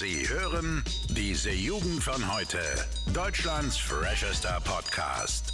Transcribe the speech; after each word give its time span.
Sie 0.00 0.26
hören 0.26 0.82
diese 1.10 1.50
Jugend 1.50 2.02
von 2.02 2.34
heute. 2.34 2.56
Deutschlands 3.12 3.76
freshester 3.76 4.58
Podcast. 4.64 5.52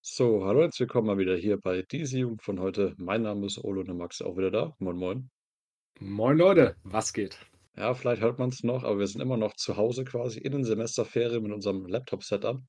So, 0.00 0.46
hallo, 0.46 0.62
herzlich 0.62 0.80
willkommen 0.80 1.08
mal 1.08 1.18
wieder 1.18 1.36
hier 1.36 1.60
bei 1.60 1.82
diese 1.82 2.20
Jugend 2.20 2.42
von 2.42 2.60
heute. 2.60 2.94
Mein 2.96 3.20
Name 3.20 3.44
ist 3.44 3.62
Olo 3.62 3.80
und 3.80 3.88
der 3.88 3.94
Max 3.94 4.20
ist 4.20 4.26
auch 4.26 4.38
wieder 4.38 4.50
da. 4.50 4.74
Moin, 4.78 4.96
moin. 4.96 5.30
Moin 6.00 6.38
Leute, 6.38 6.76
was 6.82 7.12
geht? 7.12 7.38
Ja, 7.76 7.92
vielleicht 7.92 8.22
hört 8.22 8.38
man 8.38 8.48
es 8.48 8.62
noch, 8.62 8.82
aber 8.82 9.00
wir 9.00 9.06
sind 9.06 9.20
immer 9.20 9.36
noch 9.36 9.54
zu 9.54 9.76
Hause 9.76 10.04
quasi 10.04 10.38
in 10.38 10.52
den 10.52 10.64
Semesterferien 10.64 11.42
mit 11.42 11.52
unserem 11.52 11.84
Laptop-Setup. 11.84 12.62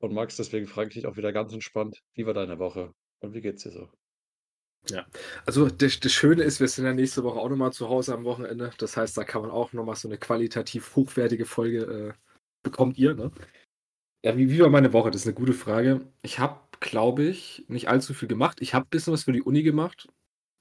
Und 0.00 0.12
Max, 0.12 0.36
deswegen 0.36 0.66
frage 0.66 0.88
ich 0.88 0.94
dich 0.96 1.06
auch 1.06 1.16
wieder 1.16 1.32
ganz 1.32 1.54
entspannt, 1.54 2.02
wie 2.12 2.26
war 2.26 2.34
deine 2.34 2.58
Woche 2.58 2.92
und 3.20 3.32
wie 3.32 3.40
geht's 3.40 3.62
dir 3.62 3.70
so? 3.70 3.88
Ja, 4.90 5.06
also 5.46 5.68
das, 5.68 5.98
das 6.00 6.12
Schöne 6.12 6.42
ist, 6.42 6.60
wir 6.60 6.68
sind 6.68 6.84
ja 6.84 6.92
nächste 6.92 7.24
Woche 7.24 7.38
auch 7.38 7.48
nochmal 7.48 7.72
zu 7.72 7.88
Hause 7.88 8.14
am 8.14 8.24
Wochenende. 8.24 8.70
Das 8.78 8.96
heißt, 8.96 9.16
da 9.16 9.24
kann 9.24 9.42
man 9.42 9.50
auch 9.50 9.72
nochmal 9.72 9.96
so 9.96 10.08
eine 10.08 10.18
qualitativ 10.18 10.94
hochwertige 10.94 11.46
Folge 11.46 12.12
äh, 12.12 12.12
bekommt 12.62 12.98
ihr, 12.98 13.14
ne? 13.14 13.30
Ja, 14.24 14.36
wie, 14.36 14.50
wie 14.50 14.60
war 14.60 14.70
meine 14.70 14.92
Woche? 14.92 15.10
Das 15.10 15.22
ist 15.22 15.26
eine 15.26 15.34
gute 15.34 15.52
Frage. 15.52 16.00
Ich 16.22 16.38
habe, 16.38 16.58
glaube 16.80 17.24
ich, 17.24 17.64
nicht 17.68 17.88
allzu 17.88 18.14
viel 18.14 18.28
gemacht. 18.28 18.62
Ich 18.62 18.72
habe 18.74 18.86
ein 18.86 18.90
bisschen 18.90 19.12
was 19.12 19.24
für 19.24 19.32
die 19.32 19.42
Uni 19.42 19.62
gemacht. 19.62 20.08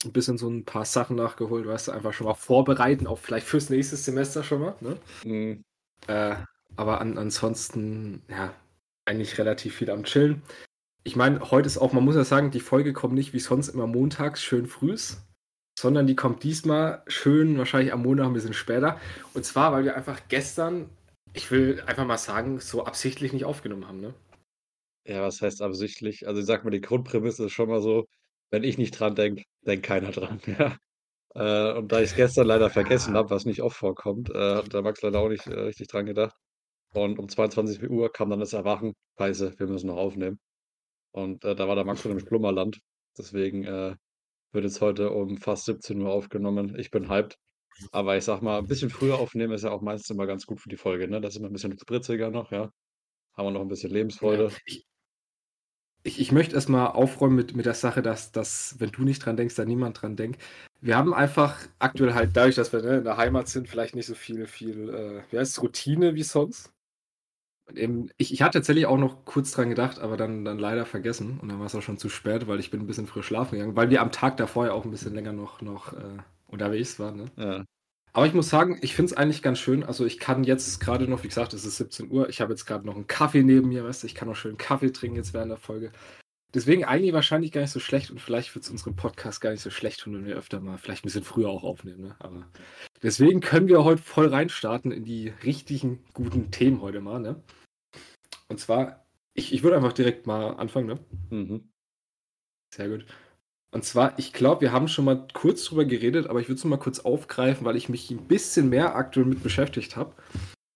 Ein 0.03 0.12
bisschen 0.12 0.37
so 0.37 0.49
ein 0.49 0.65
paar 0.65 0.84
Sachen 0.84 1.15
nachgeholt, 1.15 1.65
weißt 1.65 1.87
du, 1.87 1.91
einfach 1.93 2.12
schon 2.12 2.27
mal 2.27 2.34
vorbereiten, 2.34 3.07
auch 3.07 3.20
vielleicht 3.20 3.48
fürs 3.48 3.70
nächste 3.70 3.95
Semester 3.95 4.43
schon 4.43 4.62
mal, 4.62 4.76
ne? 4.81 4.98
Mhm. 5.23 5.63
Äh, 6.07 6.35
aber 6.76 6.99
an, 6.99 7.17
ansonsten, 7.17 8.21
ja, 8.29 8.53
eigentlich 9.05 9.37
relativ 9.37 9.76
viel 9.76 9.90
am 9.90 10.03
Chillen. 10.03 10.41
Ich 11.05 11.16
meine, 11.17 11.52
heute 11.52 11.67
ist 11.67 11.77
auch, 11.77 11.91
man 11.91 12.05
muss 12.05 12.16
ja 12.16 12.23
sagen, 12.23 12.52
die 12.52 12.62
Folge 12.62 12.93
kommt 12.93 13.13
nicht 13.13 13.34
wie 13.34 13.39
sonst 13.39 13.67
immer 13.67 13.88
montags 13.88 14.41
schön 14.41 14.67
frühs, 14.67 15.21
sondern 15.77 16.07
die 16.07 16.16
kommt 16.16 16.43
diesmal 16.43 17.03
schön 17.07 17.57
wahrscheinlich 17.57 17.91
am 17.91 18.04
Montag 18.04 18.27
ein 18.27 18.34
bisschen 18.34 18.54
später. 18.54 18.99
Und 19.34 19.43
zwar, 19.43 19.74
weil 19.74 19.84
wir 19.84 19.98
einfach 19.98 20.21
gestern, 20.29 20.90
ich 21.34 21.51
will 21.51 21.81
einfach 21.87 22.05
mal 22.05 22.18
sagen, 22.18 22.59
so 22.59 22.85
absichtlich 22.85 23.34
nicht 23.34 23.43
aufgenommen 23.43 23.87
haben, 23.87 23.99
ne? 23.99 24.13
Ja, 25.05 25.21
was 25.24 25.41
heißt 25.41 25.62
absichtlich? 25.62 26.26
Also 26.26 26.40
ich 26.40 26.46
sag 26.46 26.63
mal, 26.63 26.71
die 26.71 26.79
Grundprämisse 26.79 27.46
ist 27.46 27.51
schon 27.51 27.68
mal 27.68 27.81
so, 27.81 28.05
wenn 28.51 28.63
ich 28.63 28.77
nicht 28.77 28.98
dran 28.98 29.15
denke, 29.15 29.43
denkt 29.65 29.85
keiner 29.85 30.12
dran. 30.12 30.40
Ja. 30.48 30.77
Äh, 31.35 31.77
und 31.79 31.91
da 31.91 31.99
ich 31.99 32.12
es 32.12 32.15
gestern 32.15 32.46
leider 32.46 32.70
vergessen 32.70 33.15
habe, 33.15 33.31
was 33.31 33.46
nicht 33.46 33.62
oft 33.63 33.76
vorkommt, 33.76 34.29
äh, 34.29 34.55
hat 34.57 34.71
der 34.71 34.84
Max 34.84 35.01
leider 35.01 35.20
auch 35.20 35.29
nicht 35.29 35.48
äh, 35.48 35.59
richtig 35.59 35.87
dran 35.87 36.05
gedacht. 36.05 36.35
Und 36.93 37.18
um 37.18 37.27
22 37.27 37.90
Uhr 37.90 38.12
kam 38.12 38.29
dann 38.29 38.40
das 38.40 38.54
Erwachen, 38.54 38.93
Scheiße, 39.18 39.55
wir 39.57 39.68
müssen 39.68 39.87
noch 39.87 39.98
aufnehmen. 39.98 40.40
Und 41.13 41.45
äh, 41.45 41.55
da 41.55 41.67
war 41.69 41.75
der 41.75 41.85
Max 41.85 42.01
schon 42.01 42.11
im 42.11 42.19
Schlummerland. 42.19 42.79
Deswegen 43.17 43.65
äh, 43.65 43.95
wird 44.53 44.65
jetzt 44.65 44.81
heute 44.81 45.11
um 45.11 45.37
fast 45.37 45.65
17 45.65 46.01
Uhr 46.01 46.11
aufgenommen. 46.11 46.75
Ich 46.79 46.91
bin 46.91 47.09
hyped. 47.09 47.37
Aber 47.91 48.17
ich 48.17 48.25
sag 48.25 48.41
mal, 48.41 48.59
ein 48.59 48.67
bisschen 48.67 48.89
früher 48.91 49.19
aufnehmen 49.19 49.53
ist 49.53 49.63
ja 49.63 49.71
auch 49.71 49.81
meistens 49.81 50.11
immer 50.11 50.27
ganz 50.27 50.45
gut 50.47 50.61
für 50.61 50.69
die 50.69 50.77
Folge, 50.77 51.07
ne? 51.09 51.21
Das 51.21 51.34
ist 51.35 51.39
immer 51.39 51.49
ein 51.49 51.53
bisschen 51.53 51.77
spritziger 51.79 52.31
noch, 52.31 52.51
ja. 52.51 52.71
Haben 53.35 53.47
wir 53.47 53.51
noch 53.51 53.61
ein 53.61 53.69
bisschen 53.69 53.91
Ja, 54.21 54.41
Lebensfreude. 54.41 54.55
ich, 54.65 54.85
ich, 56.03 56.19
ich 56.19 56.31
möchte 56.31 56.55
erstmal 56.55 56.87
aufräumen 56.87 57.35
mit, 57.35 57.55
mit 57.55 57.65
der 57.65 57.73
Sache, 57.75 58.01
dass, 58.01 58.31
dass, 58.31 58.75
wenn 58.79 58.91
du 58.91 59.03
nicht 59.03 59.25
dran 59.25 59.37
denkst, 59.37 59.55
da 59.55 59.65
niemand 59.65 60.01
dran 60.01 60.15
denkt. 60.15 60.41
Wir 60.81 60.97
haben 60.97 61.13
einfach 61.13 61.57
aktuell 61.79 62.13
halt 62.13 62.35
dadurch, 62.35 62.55
dass 62.55 62.73
wir 62.73 62.81
ne, 62.81 62.97
in 62.97 63.03
der 63.05 63.17
Heimat 63.17 63.47
sind, 63.47 63.69
vielleicht 63.69 63.95
nicht 63.95 64.07
so 64.07 64.16
viel, 64.16 64.45
viel, 64.47 64.89
äh, 64.89 65.23
wie 65.31 65.39
heißt 65.39 65.53
es, 65.57 65.63
Routine 65.63 66.16
wie 66.16 66.23
sonst. 66.23 66.73
Ich, 68.17 68.33
ich 68.33 68.41
hatte 68.41 68.59
tatsächlich 68.59 68.85
auch 68.85 68.97
noch 68.97 69.25
kurz 69.25 69.51
dran 69.51 69.69
gedacht, 69.69 70.00
aber 70.00 70.17
dann, 70.17 70.44
dann 70.44 70.59
leider 70.59 70.85
vergessen. 70.85 71.39
Und 71.41 71.50
dann 71.50 71.59
war 71.59 71.66
es 71.66 71.75
auch 71.75 71.81
schon 71.81 71.97
zu 71.97 72.09
spät, 72.09 72.47
weil 72.47 72.59
ich 72.59 72.72
bin 72.72 72.81
ein 72.81 72.88
bisschen 72.88 73.07
früh 73.07 73.23
schlafen 73.23 73.56
gegangen, 73.56 73.75
weil 73.75 73.89
wir 73.89 74.01
am 74.01 74.11
Tag 74.11 74.38
davor 74.38 74.66
ja 74.66 74.73
auch 74.73 74.85
ein 74.85 74.91
bisschen 74.91 75.13
länger 75.13 75.31
noch, 75.33 75.61
noch 75.61 75.94
äh, 75.94 76.17
unterwegs 76.47 77.00
waren. 77.00 77.17
Ne? 77.17 77.25
Ja. 77.38 77.63
Aber 78.11 78.28
ich 78.28 78.34
muss 78.34 78.50
sagen, 78.50 78.78
ich 78.81 78.95
finde 78.95 79.11
es 79.11 79.17
eigentlich 79.17 79.41
ganz 79.41 79.59
schön. 79.59 79.84
Also 79.84 80.06
ich 80.06 80.19
kann 80.19 80.44
jetzt 80.44 80.79
gerade 80.79 81.07
noch, 81.07 81.23
wie 81.23 81.29
gesagt, 81.29 81.53
es 81.53 81.66
ist 81.66 81.78
17 81.78 82.12
Uhr, 82.12 82.29
ich 82.29 82.41
habe 82.41 82.53
jetzt 82.53 82.66
gerade 82.66 82.85
noch 82.85 82.96
einen 82.96 83.07
Kaffee 83.07 83.44
neben 83.44 83.69
mir, 83.69 83.84
weißt 83.84 84.03
du, 84.03 84.07
ich 84.07 84.13
kann 84.13 84.28
noch 84.28 84.35
schön 84.35 84.57
Kaffee 84.57 84.91
trinken 84.91 85.18
jetzt 85.18 85.34
während 85.34 85.50
der 85.50 85.57
Folge. 85.57 85.91
Deswegen 86.53 86.85
eigentlich 86.85 87.13
wahrscheinlich 87.13 87.52
gar 87.52 87.62
nicht 87.62 87.72
so 87.72 87.79
schlecht 87.79 88.12
und 88.12 88.22
vielleicht 88.22 88.53
wird 88.53 88.66
es 88.66 88.69
unserem 88.69 88.96
Podcast 88.96 89.41
gar 89.41 89.50
nicht 89.50 89.63
so 89.63 89.72
schlecht 89.72 90.02
tun, 90.02 90.13
wenn 90.13 90.25
wir 90.25 90.35
öfter 90.35 90.59
mal 90.59 90.78
vielleicht 90.78 91.03
ein 91.03 91.07
bisschen 91.07 91.23
früher 91.23 91.50
auch 91.50 91.63
aufnehmen. 91.63 92.02
Ne? 92.02 92.16
Aber 92.19 92.46
deswegen 93.03 93.41
können 93.41 93.68
wir 93.68 93.84
heute 93.84 94.02
voll 94.02 94.28
reinstarten 94.28 94.91
in 94.91 95.03
die 95.03 95.30
richtigen 95.44 96.03
guten 96.14 96.52
Themen 96.52 96.81
heute 96.81 97.02
mal. 97.02 97.19
Ne? 97.19 97.41
Und 98.47 98.59
zwar, 98.59 99.06
ich, 99.34 99.53
ich 99.53 99.64
würde 99.64 99.78
einfach 99.78 99.94
direkt 99.94 100.25
mal 100.25 100.56
anfangen. 100.56 100.88
Ne? 100.88 101.00
Mhm. 101.30 101.69
Sehr 102.74 102.90
gut. 102.90 103.06
Und 103.72 103.84
zwar, 103.84 104.18
ich 104.19 104.34
glaube, 104.34 104.62
wir 104.62 104.72
haben 104.72 104.88
schon 104.88 105.06
mal 105.06 105.28
kurz 105.34 105.66
drüber 105.66 105.86
geredet, 105.86 106.28
aber 106.28 106.40
ich 106.40 106.47
würde 106.47 106.59
es 106.59 106.64
mal 106.64 106.78
kurz 106.78 107.00
aufgreifen, 107.00 107.66
weil 107.66 107.75
ich 107.75 107.90
mich 107.90 108.12
ein 108.12 108.28
bisschen 108.28 108.69
mehr 108.69 108.96
aktuell 108.96 109.25
mit 109.25 109.41
beschäftigt 109.41 109.96
habe. 109.96 110.14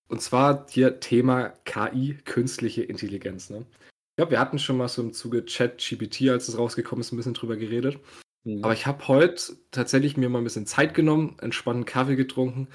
Und 0.07 0.21
zwar 0.21 0.65
hier 0.69 0.99
Thema 0.99 1.49
KI, 1.65 2.17
künstliche 2.25 2.83
Intelligenz. 2.83 3.49
Ne? 3.49 3.65
Ich 3.69 4.15
glaube, 4.17 4.31
wir 4.31 4.39
hatten 4.39 4.57
schon 4.57 4.77
mal 4.77 4.87
so 4.87 5.03
im 5.03 5.13
Zuge 5.13 5.45
Chat-GPT, 5.45 6.29
als 6.29 6.47
es 6.47 6.57
rausgekommen 6.57 7.01
ist, 7.01 7.11
ein 7.11 7.17
bisschen 7.17 7.35
drüber 7.35 7.55
geredet. 7.55 7.99
Mhm. 8.47 8.63
Aber 8.63 8.73
ich 8.73 8.85
habe 8.85 9.07
heute 9.09 9.57
tatsächlich 9.71 10.15
mir 10.15 10.29
mal 10.29 10.39
ein 10.39 10.45
bisschen 10.45 10.65
Zeit 10.65 10.93
genommen, 10.93 11.37
entspannten 11.39 11.85
Kaffee 11.85 12.15
getrunken 12.15 12.69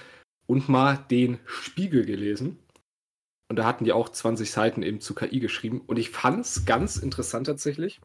und 0.47 0.69
mal 0.69 0.97
den 1.11 1.39
Spiegel 1.47 2.05
gelesen. 2.05 2.59
Und 3.49 3.57
da 3.57 3.65
hatten 3.65 3.85
die 3.85 3.93
auch 3.93 4.11
20 4.11 4.51
Seiten 4.51 4.83
eben 4.83 5.01
zu 5.01 5.15
KI 5.15 5.41
geschrieben. 5.41 5.81
Und 5.81 5.99
ich 5.99 6.11
fand 6.11 6.45
es 6.45 6.67
ganz 6.67 6.97
interessant 6.97 7.47
tatsächlich, 7.47 8.01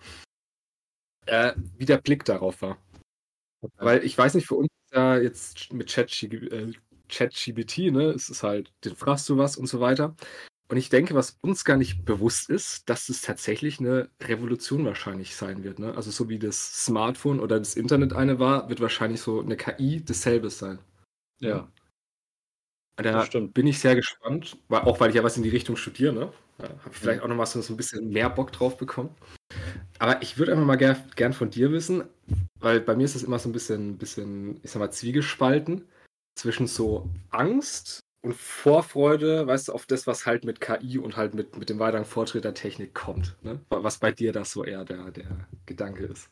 äh, 1.25 1.53
wie 1.78 1.85
der 1.85 1.97
Blick 1.97 2.23
darauf 2.23 2.61
war. 2.61 2.78
Weil 3.75 4.03
ich 4.03 4.17
weiß 4.17 4.35
nicht, 4.35 4.47
für 4.47 4.55
uns 4.55 4.69
ja 4.94 5.17
jetzt 5.17 5.73
mit 5.73 5.89
ChatGPT, 5.89 6.51
äh, 6.51 6.72
ChatGPT, 7.09 7.91
ne, 7.91 8.11
es 8.11 8.29
ist 8.29 8.44
halt, 8.44 8.72
den 8.85 8.95
fragst 8.95 9.28
du 9.28 9.38
was 9.38 9.57
und 9.57 9.67
so 9.67 9.81
weiter. 9.81 10.16
Und 10.69 10.78
ich 10.78 10.89
denke, 10.89 11.16
was 11.16 11.38
uns 11.41 11.63
gar 11.63 11.78
nicht 11.78 12.03
bewusst 12.03 12.50
ist, 12.50 12.89
dass 12.89 13.07
es 13.07 13.22
tatsächlich 13.22 13.79
eine 13.79 14.09
Revolution 14.22 14.83
wahrscheinlich 14.85 15.35
sein 15.35 15.63
wird. 15.63 15.79
Ne? 15.79 15.95
Also 15.95 16.11
so 16.11 16.28
wie 16.28 16.39
das 16.39 16.85
Smartphone 16.85 17.39
oder 17.39 17.57
das 17.57 17.75
Internet 17.75 18.11
eine 18.13 18.39
war, 18.39 18.67
wird 18.67 18.81
wahrscheinlich 18.81 19.22
so 19.22 19.41
eine 19.41 19.55
KI 19.55 20.03
dasselbe 20.03 20.50
sein. 20.50 20.79
Ja, 21.39 21.69
Da 22.97 23.25
bin 23.39 23.67
ich 23.67 23.79
sehr 23.79 23.95
gespannt, 23.95 24.57
weil, 24.67 24.81
auch 24.81 25.00
weil 25.00 25.09
ich 25.09 25.16
ja 25.16 25.23
was 25.23 25.38
in 25.38 25.44
die 25.44 25.50
Richtung 25.50 25.75
studiere. 25.75 26.13
Ne? 26.13 26.33
Habe 26.59 26.79
ich 26.91 26.97
vielleicht 26.97 27.22
auch 27.22 27.28
noch 27.28 27.35
mal 27.35 27.45
so, 27.45 27.61
so 27.61 27.73
ein 27.73 27.78
bisschen 27.78 28.09
mehr 28.09 28.29
Bock 28.29 28.51
drauf 28.51 28.78
bekommen. 28.78 29.16
Aber 29.99 30.22
ich 30.22 30.38
würde 30.38 30.51
einfach 30.51 30.66
mal 30.66 30.75
ger 30.75 30.97
gern 31.16 31.34
von 31.34 31.49
dir 31.49 31.72
wissen, 31.72 32.03
weil 32.59 32.81
bei 32.81 32.95
mir 32.95 33.05
ist 33.05 33.16
es 33.16 33.23
immer 33.23 33.39
so 33.39 33.47
ein 33.47 33.53
bisschen, 33.53 33.97
bisschen, 33.97 34.59
ich 34.63 34.72
sag 34.72 34.79
mal, 34.79 34.91
zwiegespalten 34.91 35.88
zwischen 36.35 36.67
so 36.67 37.09
Angst 37.29 37.99
und 38.22 38.35
Vorfreude, 38.35 39.47
weißt 39.47 39.69
du, 39.69 39.73
auf 39.73 39.85
das, 39.85 40.07
was 40.07 40.25
halt 40.25 40.44
mit 40.44 40.59
KI 40.59 40.97
und 40.97 41.17
halt 41.17 41.33
mit, 41.33 41.57
mit 41.57 41.69
dem 41.69 41.79
weiteren 41.79 42.05
Fortschritt 42.05 42.44
der 42.44 42.53
Technik 42.53 42.94
kommt. 42.94 43.38
Ne? 43.44 43.63
Was 43.69 44.00
bei 44.00 44.11
dir 44.11 44.31
das 44.33 44.51
so 44.51 44.63
eher 44.63 44.85
der, 44.85 45.11
der 45.11 45.47
Gedanke 45.66 46.05
ist. 46.05 46.29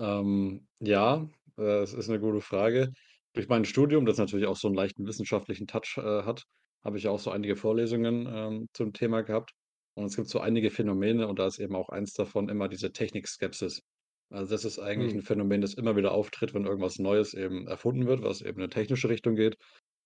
Ähm, 0.00 0.66
ja, 0.80 1.28
äh, 1.58 1.82
es 1.82 1.92
ist 1.94 2.08
eine 2.08 2.20
gute 2.20 2.40
Frage. 2.40 2.92
Durch 3.34 3.48
mein 3.48 3.64
Studium, 3.64 4.06
das 4.06 4.18
natürlich 4.18 4.46
auch 4.46 4.56
so 4.56 4.68
einen 4.68 4.76
leichten 4.76 5.06
wissenschaftlichen 5.06 5.66
Touch 5.66 5.96
äh, 5.98 6.24
hat, 6.24 6.44
habe 6.84 6.98
ich 6.98 7.04
ja 7.04 7.10
auch 7.10 7.20
so 7.20 7.30
einige 7.30 7.56
Vorlesungen 7.56 8.26
ähm, 8.30 8.68
zum 8.72 8.92
Thema 8.92 9.22
gehabt. 9.22 9.52
Und 9.94 10.06
es 10.06 10.16
gibt 10.16 10.28
so 10.28 10.40
einige 10.40 10.70
Phänomene 10.70 11.28
und 11.28 11.38
da 11.38 11.46
ist 11.46 11.58
eben 11.58 11.76
auch 11.76 11.90
eins 11.90 12.14
davon 12.14 12.48
immer 12.48 12.68
diese 12.68 12.92
Technikskepsis. 12.92 13.82
Also 14.30 14.50
das 14.52 14.64
ist 14.64 14.78
eigentlich 14.78 15.12
Hm. 15.12 15.20
ein 15.20 15.22
Phänomen, 15.22 15.60
das 15.60 15.74
immer 15.74 15.96
wieder 15.96 16.12
auftritt, 16.12 16.54
wenn 16.54 16.64
irgendwas 16.64 16.98
Neues 16.98 17.34
eben 17.34 17.66
erfunden 17.68 18.06
wird, 18.06 18.22
was 18.22 18.40
eben 18.40 18.56
in 18.56 18.62
eine 18.62 18.70
technische 18.70 19.08
Richtung 19.10 19.36
geht. 19.36 19.56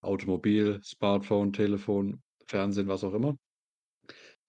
Automobil, 0.07 0.81
Smartphone, 0.83 1.53
Telefon, 1.53 2.23
Fernsehen, 2.47 2.89
was 2.89 3.05
auch 3.05 3.15
immer. 3.15 3.37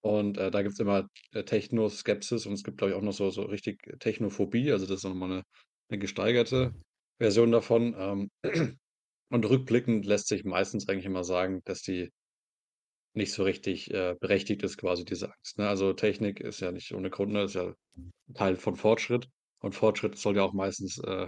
Und 0.02 0.38
äh, 0.38 0.52
da 0.52 0.62
gibt 0.62 0.74
es 0.74 0.80
immer 0.80 1.10
äh, 1.34 1.44
Technoskepsis 1.44 2.46
und 2.46 2.54
es 2.54 2.64
gibt, 2.64 2.78
glaube 2.78 2.92
ich, 2.92 2.98
auch 2.98 3.02
noch 3.02 3.14
so, 3.14 3.30
so 3.30 3.44
richtig 3.44 3.82
Technophobie. 4.00 4.72
Also 4.72 4.86
das 4.86 4.98
ist 4.98 5.04
nochmal 5.04 5.32
eine, 5.32 5.44
eine 5.90 6.00
gesteigerte 6.00 6.74
Version 7.20 7.52
davon. 7.52 7.96
Ähm, 7.98 8.32
und 9.30 9.46
rückblickend 9.46 10.06
lässt 10.06 10.28
sich 10.28 10.46
meistens 10.46 10.88
eigentlich 10.88 11.06
immer 11.06 11.24
sagen, 11.24 11.62
dass 11.66 11.82
die 11.82 12.12
nicht 13.14 13.34
so 13.34 13.44
richtig 13.44 13.92
äh, 13.92 14.16
berechtigt 14.20 14.64
ist, 14.64 14.78
quasi 14.78 15.04
diese 15.04 15.34
Angst. 15.34 15.58
Ne? 15.58 15.68
Also 15.68 15.92
Technik 15.94 16.40
ist 16.40 16.60
ja 16.60 16.72
nicht 16.72 16.94
ohne 16.94 17.10
Grund, 17.10 17.34
ne? 17.34 17.44
ist 17.44 17.56
ja 17.56 17.74
Teil 18.34 18.56
von 18.56 18.76
Fortschritt. 18.76 19.28
Und 19.60 19.74
Fortschritt 19.74 20.18
soll 20.18 20.36
ja 20.36 20.44
auch 20.44 20.54
meistens 20.54 21.00
äh, 21.00 21.28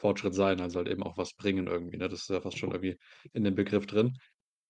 Fortschritt 0.00 0.34
sein, 0.34 0.60
also 0.60 0.78
halt 0.80 0.88
eben 0.88 1.02
auch 1.02 1.16
was 1.18 1.34
bringen 1.34 1.66
irgendwie. 1.68 1.96
Ne? 1.98 2.08
Das 2.08 2.22
ist 2.22 2.30
ja 2.30 2.40
fast 2.40 2.58
schon 2.58 2.72
irgendwie 2.72 2.96
in 3.32 3.44
dem 3.44 3.54
Begriff 3.54 3.86
drin. 3.86 4.16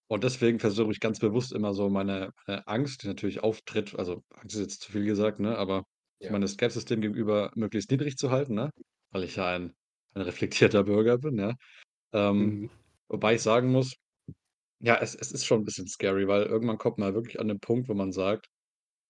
Und 0.08 0.24
deswegen 0.24 0.58
versuche 0.58 0.90
ich 0.92 1.00
ganz 1.00 1.20
bewusst 1.20 1.52
immer 1.52 1.72
so 1.74 1.88
meine, 1.88 2.30
meine 2.46 2.66
Angst, 2.66 3.02
die 3.04 3.06
natürlich 3.08 3.42
auftritt, 3.42 3.96
also 3.98 4.22
Angst 4.30 4.56
ist 4.56 4.62
jetzt 4.62 4.82
zu 4.82 4.92
viel 4.92 5.04
gesagt, 5.04 5.38
ne? 5.40 5.56
aber 5.56 5.84
Ja. 6.18 6.30
meine 6.32 6.48
Skepsis 6.48 6.84
dem 6.84 7.00
gegenüber 7.00 7.52
möglichst 7.54 7.90
niedrig 7.90 8.16
zu 8.16 8.30
halten, 8.30 8.54
ne? 8.54 8.70
weil 9.12 9.24
ich 9.24 9.36
ja 9.36 9.48
ein, 9.54 9.74
ein 10.14 10.22
reflektierter 10.22 10.84
Bürger 10.84 11.18
bin. 11.18 11.38
Ja? 11.38 11.54
Ähm, 12.12 12.60
Mhm. 12.60 12.70
wobei 13.08 13.34
ich 13.36 13.42
sagen 13.42 13.72
muss, 13.72 13.94
ja, 14.80 14.96
es, 15.00 15.14
es 15.14 15.32
ist 15.32 15.44
schon 15.46 15.60
ein 15.60 15.64
bisschen 15.64 15.86
scary, 15.88 16.26
weil 16.28 16.44
irgendwann 16.44 16.78
kommt 16.78 16.98
man 16.98 17.14
wirklich 17.14 17.40
an 17.40 17.48
den 17.48 17.60
Punkt, 17.60 17.88
wo 17.88 17.94
man 17.94 18.12
sagt, 18.12 18.46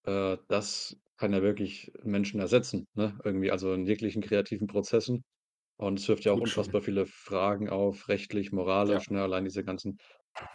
äh, 0.04 0.38
das 0.48 0.96
kann 1.18 1.32
ja 1.32 1.42
wirklich 1.42 1.92
Menschen 2.04 2.40
ersetzen, 2.40 2.86
ne? 2.94 3.18
irgendwie, 3.24 3.50
also 3.52 3.74
in 3.74 3.86
jeglichen 3.86 4.22
kreativen 4.22 4.66
Prozessen. 4.68 5.24
Und 5.80 5.98
es 5.98 6.08
wirft 6.08 6.24
ja 6.24 6.32
auch 6.32 6.38
Gut 6.38 6.48
schon. 6.48 6.66
unfassbar 6.68 6.82
viele 6.82 7.06
Fragen 7.06 7.70
auf, 7.70 8.08
rechtlich, 8.08 8.52
Ja. 8.86 9.00
moralisch, 9.00 9.08
ne? 9.10 9.22
Allein 9.22 9.44
diese 9.44 9.64
ganzen 9.64 9.96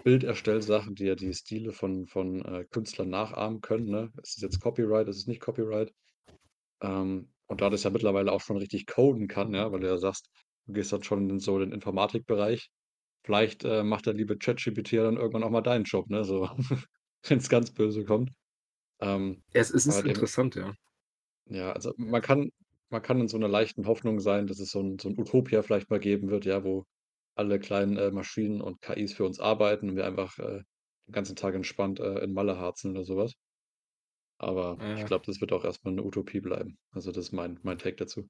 Bilderstellsachen, 0.03 0.95
die 0.95 1.05
ja 1.05 1.15
die 1.15 1.33
Stile 1.33 1.71
von 1.73 2.07
von, 2.07 2.43
äh, 2.45 2.65
Künstlern 2.69 3.09
nachahmen 3.09 3.61
können, 3.61 3.87
ne? 3.89 4.11
Ist 4.23 4.37
es 4.37 4.43
jetzt 4.43 4.59
Copyright, 4.61 5.07
ist 5.09 5.17
es 5.17 5.27
nicht 5.27 5.41
Copyright? 5.41 5.93
Ähm, 6.81 7.33
und 7.47 7.61
da 7.61 7.69
das 7.69 7.83
ja 7.83 7.89
mittlerweile 7.91 8.31
auch 8.31 8.41
schon 8.41 8.57
richtig 8.57 8.87
coden 8.87 9.27
kann, 9.27 9.53
ja, 9.53 9.71
weil 9.71 9.81
du 9.81 9.87
ja 9.87 9.97
sagst, 9.97 10.29
du 10.67 10.73
gehst 10.73 10.91
dann 10.93 11.03
schon 11.03 11.29
in 11.29 11.39
so 11.39 11.59
den 11.59 11.71
Informatikbereich. 11.71 12.69
Vielleicht, 13.25 13.65
äh, 13.65 13.83
macht 13.83 14.05
der 14.07 14.13
liebe 14.13 14.37
ChatGPT 14.37 14.93
ja 14.93 15.03
dann 15.05 15.17
irgendwann 15.17 15.43
auch 15.43 15.49
mal 15.51 15.61
deinen 15.61 15.85
Job, 15.85 16.09
ne, 16.09 16.23
so, 16.25 16.49
wenn's 17.27 17.49
ganz 17.49 17.73
böse 17.73 18.05
kommt. 18.05 18.31
Ähm, 19.01 19.43
Es 19.53 19.71
es 19.71 19.87
ist 19.87 20.05
dem 20.05 20.05
interessant, 20.05 20.53
ja. 20.53 20.75
ja, 21.45 21.71
also 21.73 21.93
man 21.97 22.21
kann 22.21 22.49
man 22.89 23.01
kann 23.01 23.19
in 23.21 23.27
so 23.27 23.37
'ner 23.37 23.47
leichten 23.47 23.87
Hoffnung 23.87 24.19
sein, 24.19 24.47
dass 24.47 24.59
es 24.59 24.71
so 24.71 24.79
'n 24.81 24.99
so 24.99 25.09
'n 25.09 25.17
Utopia 25.19 25.61
vielleicht 25.63 25.89
mal 25.89 25.99
geben 25.99 26.29
wird, 26.29 26.45
ja, 26.45 26.63
wo 26.63 26.85
alle 27.35 27.59
kleinen, 27.59 27.97
äh, 27.97 28.11
Maschinen 28.11 28.61
und 28.61 28.81
KIs 28.81 29.13
für 29.13 29.25
uns 29.25 29.39
arbeiten 29.39 29.89
und 29.91 29.95
wir 29.97 30.05
einfach, 30.07 30.37
äh, 30.39 30.61
den 31.07 31.13
ganzen 31.13 31.35
Tag 31.35 31.55
entspannt, 31.55 31.99
äh, 31.99 32.19
in 32.23 32.33
Malle 32.33 32.57
harzen 32.59 32.91
oder 32.91 33.03
so 33.05 33.17
was. 33.17 33.33
Aber 34.41 34.81
ich 34.93 35.05
Äh. 35.05 35.05
glaube, 35.05 35.25
das 35.25 35.39
wird 35.39 35.53
auch 35.53 35.63
erst 35.63 35.83
mal 35.85 35.91
'ne 35.91 36.03
Utopie 36.03 36.41
bleiben. 36.41 36.77
Also, 36.91 37.11
das 37.11 37.25
ist 37.27 37.31
mein 37.31 37.59
mein 37.63 37.77
Take 37.77 37.95
dazu. 37.95 38.27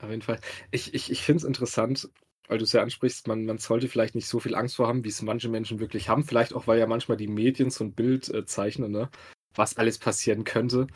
Auf 0.00 0.10
jeden 0.10 0.22
Fall. 0.22 0.40
Ich 0.70 0.94
ich 0.94 1.10
ich 1.10 1.22
finde 1.22 1.38
es 1.38 1.44
interessant, 1.44 2.08
weil 2.48 2.58
du's 2.58 2.72
ja 2.72 2.82
ansprichst, 2.82 3.28
man 3.28 3.44
man 3.44 3.58
sollte 3.58 3.88
vielleicht 3.88 4.14
nicht 4.14 4.26
so 4.26 4.40
viel 4.40 4.54
Angst 4.54 4.76
vor 4.76 4.88
haben, 4.88 5.04
wie's 5.04 5.22
manche 5.22 5.48
Menschen 5.48 5.78
wirklich 5.80 6.08
haben. 6.08 6.24
Vielleicht 6.24 6.54
auch, 6.54 6.66
weil 6.66 6.78
ja 6.78 6.86
manchmal 6.86 7.16
die 7.16 7.28
Medien 7.28 7.70
so 7.70 7.84
'n 7.84 7.94
Bild, 7.94 8.28
äh, 8.28 8.44
zeichnen, 8.44 8.90
ne, 8.92 9.10
was 9.54 9.76
alles 9.76 9.98
passieren 9.98 10.44
könnte. 10.44 10.86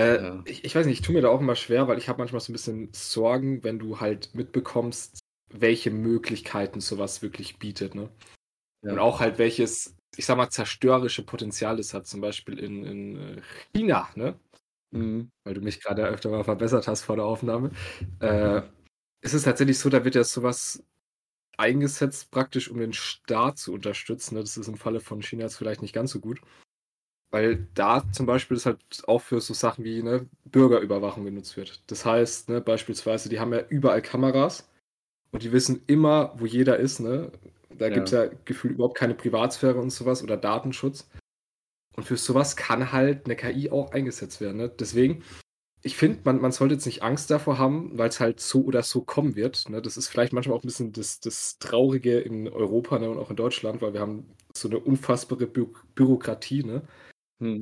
Äh, 0.00 0.22
Ja. 0.22 0.44
ich 0.44 0.64
ich 0.64 0.74
weiß 0.74 0.86
nicht, 0.86 1.00
ich 1.00 1.06
tue 1.06 1.14
mir 1.14 1.20
da 1.22 1.28
auch 1.28 1.40
immer 1.40 1.56
schwer, 1.56 1.88
weil 1.88 1.98
ich 1.98 2.08
habe 2.08 2.18
manchmal 2.18 2.40
so 2.40 2.52
'n 2.52 2.54
bisschen 2.54 2.88
Sorgen, 2.94 3.62
wenn 3.64 3.78
du 3.78 4.00
halt 4.00 4.34
mitbekommst, 4.34 5.18
welche 5.52 5.90
Möglichkeiten 5.90 6.80
so 6.80 6.98
was 6.98 7.22
wirklich 7.22 7.58
bietet, 7.58 7.94
ne? 7.94 8.10
Und 8.88 8.98
Ja. 8.98 9.02
auch 9.02 9.20
halt 9.20 9.38
welches, 9.38 9.96
ich 10.16 10.26
sage 10.26 10.38
mal, 10.38 10.50
zerstörerische 10.50 11.24
Potenzial 11.24 11.78
es 11.80 11.94
hat, 11.94 12.06
zum 12.06 12.20
Beispiel 12.22 12.58
in 12.60 12.84
in, 12.84 13.16
äh, 13.38 13.42
China, 13.74 14.10
ne? 14.16 14.40
Mhm. 14.92 15.30
Weil 15.44 15.54
du 15.54 15.62
mich 15.62 15.82
grade 15.82 16.04
öfter 16.06 16.30
mal 16.30 16.44
verbessert 16.44 16.88
hast 16.88 17.04
vor 17.04 17.16
der 17.16 17.26
Aufnahme. 17.26 17.72
Äh, 18.20 18.62
es 19.22 19.34
ist 19.34 19.44
tatsächlich 19.44 19.78
so, 19.80 19.90
da 19.90 20.04
wird 20.04 20.14
ja 20.16 20.24
so 20.24 20.42
was 20.44 20.84
eingesetzt 21.58 22.30
praktisch, 22.32 22.70
um 22.70 22.78
den 22.80 22.92
Staat 22.94 23.58
zu 23.58 23.74
unterstützen, 23.74 24.36
ne? 24.36 24.42
Das 24.42 24.56
ist 24.58 24.68
im 24.68 24.76
Falle 24.78 25.00
von 25.00 25.22
China 25.22 25.44
jetzt 25.44 25.56
vielleicht 25.58 25.82
nicht 25.82 25.94
ganz 25.94 26.12
so 26.12 26.20
gut. 26.20 26.40
Weil 27.32 27.68
da 27.74 28.04
zum 28.10 28.26
Beispiel 28.26 28.56
das 28.56 28.66
halt 28.66 28.80
auch 29.06 29.20
für 29.20 29.40
so 29.40 29.54
Sachen 29.54 29.84
wie, 29.84 30.02
ne, 30.02 30.28
Bürgerüberwachung 30.46 31.24
genutzt 31.24 31.56
wird. 31.56 31.80
Das 31.86 32.04
heißt, 32.04 32.48
ne, 32.48 32.60
beispielsweise, 32.60 33.28
die 33.28 33.38
haben 33.38 33.52
ja 33.52 33.60
überall 33.68 34.02
Kameras 34.02 34.68
und 35.32 35.42
die 35.44 35.52
wissen 35.52 35.82
immer, 35.88 36.34
wo 36.38 36.46
jeder 36.46 36.78
ist, 36.78 37.00
ne? 37.00 37.32
Da 37.78 37.88
Ja. 37.88 37.94
ja 38.10 38.30
gefühlt 38.46 38.74
überhaupt 38.74 38.96
keine 38.98 39.14
Privatsphäre 39.14 39.78
und 39.80 39.90
so 39.90 40.06
was 40.06 40.22
oder 40.22 40.36
Datenschutz. 40.36 41.08
Und 41.96 42.04
für 42.06 42.16
so 42.18 42.34
was 42.34 42.56
kann 42.56 42.92
halt 42.92 43.28
'ne 43.28 43.36
KI 43.36 43.70
auch 43.70 43.92
eingesetzt 43.92 44.40
werden, 44.40 44.58
ne? 44.58 44.68
Deswegen, 44.70 45.24
ich 45.82 45.96
finde, 45.96 46.20
man 46.24 46.40
man 46.40 46.52
sollte 46.52 46.74
jetzt 46.74 46.86
nicht 46.86 47.02
Angst 47.04 47.30
davor 47.30 47.58
haben, 47.58 47.98
weil's 47.98 48.20
halt 48.20 48.40
so 48.40 48.62
oder 48.64 48.82
so 48.84 49.02
kommen 49.02 49.36
wird, 49.36 49.68
ne? 49.70 49.82
Das 49.82 49.96
ist 49.98 50.08
vielleicht 50.08 50.32
manchmal 50.34 50.56
auch 50.58 50.64
'n 50.64 50.68
bisschen 50.68 50.92
das 50.92 51.20
das 51.20 51.58
Traurige 51.60 52.20
in 52.20 52.48
Europa, 52.48 52.98
ne, 53.00 53.10
und 53.10 53.18
auch 53.18 53.30
in 53.30 53.36
Deutschland, 53.36 53.82
weil 53.82 53.94
wir 53.94 54.00
haben 54.00 54.26
so 54.56 54.68
'ne 54.68 54.78
unfassbare 54.80 55.46
Bü 55.48 55.66
Bürokratie, 55.96 56.64
ne? 56.64 56.82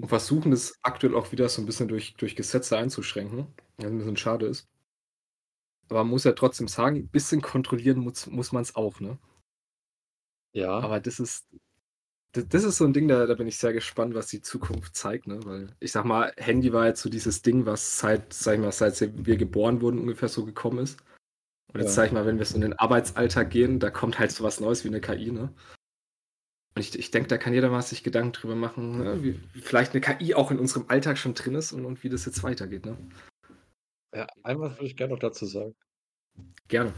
Und 0.02 0.08
Mhm. 0.08 0.10
versuchen 0.10 0.52
das 0.52 0.74
aktuell 0.82 1.14
auch 1.16 1.32
wieder 1.32 1.48
so 1.48 1.60
'n 1.62 1.66
bisschen 1.66 1.88
durch 1.88 2.14
durch 2.14 2.36
Gesetze 2.36 2.78
einzuschränken, 2.78 3.48
was 3.78 3.86
'n 3.90 3.98
bisschen 3.98 4.16
schade 4.16 4.46
ist. 4.46 4.66
Aber 5.90 6.00
man 6.04 6.10
muss 6.10 6.24
ja 6.24 6.32
trotzdem 6.32 6.68
sagen, 6.68 7.08
bisschen 7.08 7.40
kontrollieren 7.40 7.98
muss 8.00 8.26
muss 8.26 8.52
man's 8.52 8.74
auch, 8.76 9.00
ne? 9.00 9.18
Ja. 10.54 10.82
Aber 10.82 11.00
das 11.00 11.18
ist 11.20 11.46
d 12.36 12.44
das 12.48 12.64
ist 12.64 12.78
so 12.78 12.84
'n 12.86 12.92
Ding, 12.94 13.08
da 13.08 13.26
da 13.26 13.34
bin 13.34 13.48
ich 13.48 13.58
sehr 13.58 13.72
gespannt, 13.74 14.14
was 14.14 14.28
die 14.28 14.42
Zukunft 14.42 14.96
zeigt, 14.96 15.26
ne? 15.28 15.40
Weil 15.44 15.76
ich 15.80 15.92
sage 15.92 16.08
mal, 16.08 16.32
Handy 16.38 16.72
war 16.72 16.86
jetzt 16.88 17.02
so 17.02 17.10
dieses 17.10 17.42
Ding, 17.42 17.66
was 17.66 17.98
seit, 18.00 18.32
sage 18.34 18.58
ich 18.58 18.62
mal, 18.64 18.72
seit 18.72 19.00
wir 19.26 19.36
geboren 19.38 19.82
wurden, 19.82 19.98
ungefähr 20.00 20.28
so 20.28 20.44
gekommen 20.46 20.80
ist. 20.80 21.00
Und 21.74 21.80
jetzt 21.80 21.94
Ja. 21.94 21.94
sage 21.94 22.08
ich 22.08 22.14
mal, 22.14 22.26
wenn 22.26 22.38
wir 22.38 22.46
so 22.46 22.56
in 22.56 22.62
den 22.62 22.74
Arbeitsalltag 22.78 23.50
gehen, 23.50 23.80
da 23.80 23.90
kommt 23.90 24.18
halt 24.18 24.32
so 24.32 24.44
was 24.44 24.60
Neues 24.60 24.84
wie 24.84 24.90
'ne 24.90 25.00
KI, 25.00 25.32
ne? 25.32 25.54
Und 26.78 26.84
ich 26.84 26.96
ich 26.96 27.10
denke, 27.10 27.26
da 27.28 27.38
kann 27.38 27.52
jeder 27.54 27.70
mal 27.70 27.82
sich 27.82 28.04
Gedanken 28.04 28.32
drüber 28.34 28.54
machen, 28.54 28.98
ne, 28.98 29.20
wie 29.24 29.34
wie 29.52 29.60
vielleicht 29.60 29.94
'ne 29.94 30.00
KI 30.00 30.34
auch 30.34 30.52
in 30.52 30.60
unserem 30.60 30.84
Alltag 30.88 31.18
schon 31.18 31.34
drin 31.34 31.56
ist 31.56 31.72
und 31.72 31.84
und 31.84 32.04
wie 32.04 32.08
das 32.08 32.24
jetzt 32.24 32.44
weitergeht, 32.44 32.86
ne? 32.86 32.96
Ja, 34.14 34.26
ein 34.42 34.60
was 34.60 34.76
würde 34.76 34.84
ich 34.86 34.96
gern 34.96 35.08
noch 35.10 35.18
dazu 35.18 35.46
sagen. 35.46 35.74
Gerne. 36.68 36.92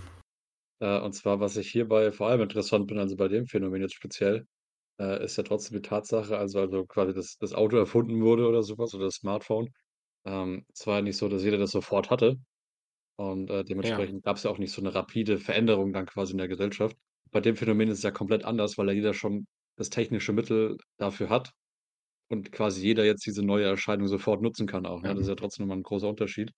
Äh, 0.81 1.01
und 1.01 1.13
zwar, 1.15 1.41
was 1.41 1.57
ich 1.57 1.71
hierbei 1.71 2.11
vor 2.13 2.29
allem 2.29 2.41
interessant 2.43 2.87
bin, 2.87 2.99
also 2.99 3.17
bei 3.17 3.29
dem 3.29 3.47
Phänomen 3.47 3.83
jetzt 3.83 3.95
speziell, 3.95 4.47
äh, 5.01 5.25
ist 5.25 5.37
ja 5.39 5.45
trotzdem 5.45 5.83
die 5.83 5.89
Tatsache, 5.89 6.39
also 6.39 6.61
also 6.61 6.87
quasi 6.87 7.15
das 7.15 7.37
das 7.39 7.55
Auto 7.55 7.77
erfunden 7.79 8.23
wurde 8.23 8.47
oder 8.49 8.63
so 8.63 8.79
was 8.79 8.95
oder 8.95 9.07
das 9.07 9.17
Smartphone. 9.17 9.71
Ähm, 10.27 10.67
es 10.75 10.87
war 10.87 10.97
ja 10.99 11.03
nicht 11.03 11.19
so, 11.19 11.29
dass 11.29 11.45
jeder 11.45 11.59
das 11.59 11.73
sofort 11.73 12.11
hatte 12.11 12.37
und, 13.17 13.51
äh, 13.51 13.65
Ja. 13.83 14.05
dementsprechend 14.05 14.25
gab's 14.25 14.45
ja 14.45 14.51
auch 14.51 14.59
nicht 14.59 14.73
so 14.73 14.83
'ne 14.83 14.95
rapide 14.95 15.39
Veränderung 15.39 15.93
dann 15.95 16.07
quasi 16.07 16.33
in 16.33 16.39
der 16.39 16.49
Gesellschaft. 16.49 16.97
Bei 17.33 17.41
dem 17.41 17.57
Phänomen 17.57 17.89
ist 17.91 17.99
es 17.99 18.05
ja 18.05 18.13
komplett 18.13 18.45
anders, 18.45 18.79
weil 18.79 18.89
ja 18.89 18.95
jeder 18.95 19.15
schon 19.15 19.47
das 19.81 19.91
technische 19.91 20.33
Mittel 20.35 20.79
dafür 20.99 21.31
hat 21.31 21.53
und 22.31 22.53
quasi 22.53 22.83
jeder 22.83 23.05
jetzt 23.07 23.27
diese 23.27 23.43
neue 23.45 23.67
Erscheinung 23.67 24.09
sofort 24.09 24.43
nutzen 24.43 24.67
kann 24.69 24.87
auch, 24.87 25.03
ne? 25.03 25.15
Das 25.15 25.23
ist 25.25 25.29
Mhm. 25.29 25.31
ja 25.31 25.37
trotzdem 25.37 25.67
noch 25.67 25.75
mal 25.77 25.81
'n 25.81 25.85
großer 25.85 26.09
Unterschied. 26.11 26.53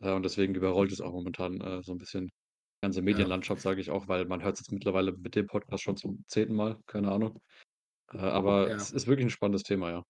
Äh, 0.00 0.12
und 0.14 0.24
deswegen 0.24 0.54
überrollt 0.56 0.92
es 0.92 1.00
auch 1.02 1.12
momentan, 1.12 1.60
äh, 1.62 1.82
so 1.84 1.92
'n 1.92 1.98
bisschen 1.98 2.26
die 2.26 2.82
ganze. 2.86 3.02
Medienlandschaft, 3.02 3.62
sage 3.62 3.80
ich 3.82 3.90
auch, 3.90 4.08
weil 4.08 4.26
man 4.26 4.42
hört's 4.44 4.60
jetzt 4.60 4.72
mittlerweile 4.72 5.12
mit 5.14 5.36
dem 5.36 5.46
Podcast 5.48 5.84
schon 5.84 5.96
zum 5.98 6.24
10. 6.28 6.56
Mal, 6.56 6.78
keine 6.86 7.12
Ahnung. 7.12 7.40
Äh, 8.12 8.18
aber 8.18 8.70
Ja. 8.70 8.76
es 8.76 8.92
ist 8.92 9.06
wirklich 9.08 9.26
'n 9.26 9.30
spannendes 9.30 9.64
Thema, 9.64 9.90
ja. 9.92 10.04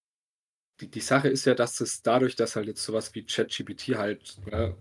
Die 0.81 0.89
die 0.91 1.01
Sache 1.01 1.29
ist 1.29 1.45
ja, 1.45 1.55
dass 1.55 1.81
es 1.81 2.03
dadurch, 2.03 2.37
dass 2.37 2.55
halt 2.55 2.67
jetzt 2.69 2.85
so 2.85 2.93
was 2.93 3.15
wie 3.15 3.25
ChatGPT 3.27 3.97
halt, 3.97 4.39
ne, 4.47 4.81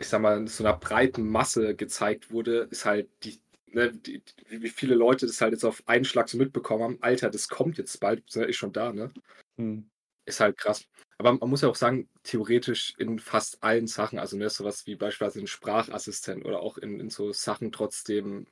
ich 0.00 0.08
sage 0.08 0.22
mal, 0.22 0.38
in 0.38 0.46
so 0.48 0.64
'ner 0.64 0.74
breiten 0.78 1.28
Masse 1.28 1.76
gezeigt 1.76 2.30
wurde, 2.32 2.68
ist 2.70 2.84
halt 2.86 3.10
die 3.24 3.40
ne, 3.72 3.92
die 3.92 4.22
wie 4.48 4.62
wie 4.62 4.68
viele 4.70 4.94
Leute 4.94 5.26
das 5.26 5.40
halt 5.40 5.52
jetzt 5.52 5.64
auf 5.64 5.82
einen 5.86 6.04
Schlag 6.04 6.28
so 6.28 6.38
mitbekommen 6.38 6.82
haben: 6.84 6.98
„Alter, 7.02 7.30
das 7.30 7.48
kommt 7.48 7.78
jetzt 7.78 8.00
bald, 8.00 8.24
ist 8.28 8.36
eh 8.36 8.52
schon 8.52 8.72
da“, 8.72 8.92
ne? 8.92 9.12
Mhm. 9.56 9.90
Ist 10.26 10.40
halt 10.40 10.58
krass. 10.58 10.84
Aber 11.18 11.32
man 11.34 11.48
muss 11.50 11.62
ja 11.62 11.68
auch 11.68 11.76
sagen, 11.76 12.08
theoretisch 12.24 12.94
in 12.98 13.18
fast 13.20 13.62
allen 13.62 13.86
Sachen, 13.86 14.18
also, 14.18 14.36
ne, 14.36 14.50
so 14.50 14.64
was 14.64 14.86
wie 14.86 14.96
beispielsweise 14.96 15.40
'n 15.40 15.46
Sprachassistent 15.46 16.44
oder 16.44 16.60
auch 16.60 16.78
in 16.78 17.00
in 17.00 17.10
so 17.10 17.32
Sachen 17.32 17.72
trotzdem, 17.72 18.46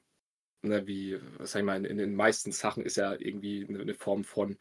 ne, 0.63 0.87
wie, 0.89 1.19
sage 1.41 1.61
ich 1.61 1.67
mal, 1.67 1.77
in 1.79 1.85
in 1.87 1.99
den 1.99 2.17
meisten 2.17 2.53
Sachen 2.53 2.85
ist 2.85 2.97
ja 2.99 3.15
irgendwie 3.19 3.67
'ne 3.69 3.85
'ne 3.85 3.95
Form 3.95 4.25
von 4.25 4.59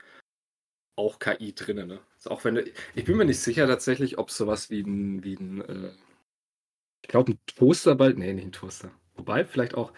auch 0.97 1.19
KI 1.19 1.53
drinnen, 1.55 1.87
ne? 1.87 1.99
Also, 2.17 2.29
auch 2.31 2.43
wenn 2.45 2.57
ich 2.95 3.05
bin 3.05 3.17
mir 3.17 3.25
nicht 3.25 3.39
sicher 3.41 3.67
tatsächlich, 3.67 4.17
ob's 4.19 4.37
so 4.37 4.47
was 4.47 4.69
wie 4.69 4.81
'n 4.81 5.23
wie 5.23 5.35
'n, 5.35 5.61
äh 5.61 5.91
ich 7.03 7.09
glaube 7.09 7.33
'n 7.33 7.39
Toaster 7.45 7.95
bald 7.95 8.17
ne, 8.17 8.33
nicht 8.33 8.45
'n 8.45 8.51
Toaster. 8.53 8.91
Wobei, 9.15 9.45
vielleicht 9.45 9.75
auch. 9.75 9.91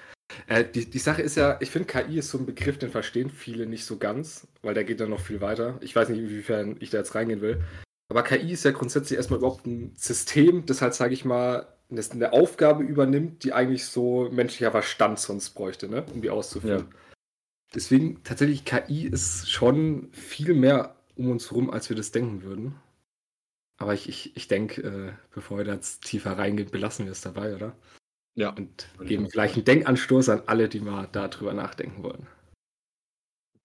Äh, 0.48 0.64
die 0.66 0.90
die 0.90 1.00
Sache 1.00 1.22
ist 1.22 1.36
ja, 1.38 1.58
ich 1.60 1.72
finde, 1.72 1.88
KI 1.88 2.20
ist 2.20 2.30
so 2.30 2.38
'n 2.38 2.46
Begriff, 2.46 2.78
den 2.78 2.92
verstehen 2.92 3.30
viele 3.30 3.66
nicht 3.66 3.86
so 3.86 3.98
ganz, 3.98 4.48
weil 4.62 4.74
der 4.74 4.84
geht 4.84 5.00
dann 5.00 5.10
noch 5.10 5.20
viel 5.20 5.42
weiter. 5.42 5.78
Ich 5.82 5.96
weiß 5.96 6.10
nicht, 6.10 6.20
inwiefern 6.20 6.78
ich 6.80 6.90
da 6.92 7.00
jetzt 7.00 7.16
reingehen 7.16 7.42
will. 7.42 7.64
Aber 8.10 8.24
KI 8.24 8.52
ist 8.52 8.64
ja 8.66 8.72
grundsätzlich 8.72 9.18
erst 9.18 9.32
mal 9.32 9.38
überhaupt 9.38 9.66
'n 9.66 9.94
System, 9.96 10.66
das 10.66 10.82
halt, 10.82 10.94
sage 10.94 11.14
ich 11.14 11.26
mal, 11.26 11.68
das 11.90 12.14
'ne 12.14 12.32
Aufgabe 12.34 12.84
übernimmt, 12.84 13.44
die 13.44 13.54
eigentlich 13.54 13.86
so 13.86 14.30
menschlicher 14.32 14.72
Verstand 14.72 15.20
sonst 15.20 15.52
bräuchte, 15.52 15.88
ne, 15.90 16.06
um 16.14 16.22
die 16.22 16.30
auszuführen. 16.30 16.86
Ja. 16.92 17.00
Deswegen 17.76 18.24
tatsächlich, 18.24 18.66
KI 18.66 19.08
ist 19.08 19.52
schon 19.52 20.10
viel 20.14 20.54
mehr 20.56 20.96
um 21.16 21.32
uns 21.32 21.52
rum, 21.54 21.70
als 21.72 21.90
wir 21.90 21.98
das 21.98 22.12
denken 22.12 22.44
würden. 22.44 22.76
Aber 23.78 23.94
ich 23.94 24.10
ich 24.10 24.36
ich 24.38 24.48
denke, 24.48 24.82
äh, 24.84 25.14
bevor 25.34 25.58
wir 25.60 25.66
da 25.66 25.74
jetzt 25.76 26.04
tiefer 26.06 26.38
reingehen, 26.38 26.72
belassen 26.72 27.06
wir 27.06 27.14
es 27.14 27.22
dabei, 27.22 27.56
oder? 27.56 27.76
Ja, 28.38 28.54
Und 28.58 28.88
geben 29.06 29.30
vielleicht 29.30 29.56
sagen. 29.56 29.58
'n 29.58 29.64
Denkanstoß 29.64 30.28
an 30.30 30.42
alle, 30.48 30.68
die 30.68 30.82
mal 30.82 31.08
da 31.12 31.28
drüber 31.30 31.54
nachdenken 31.54 32.04
wollen. 32.04 32.28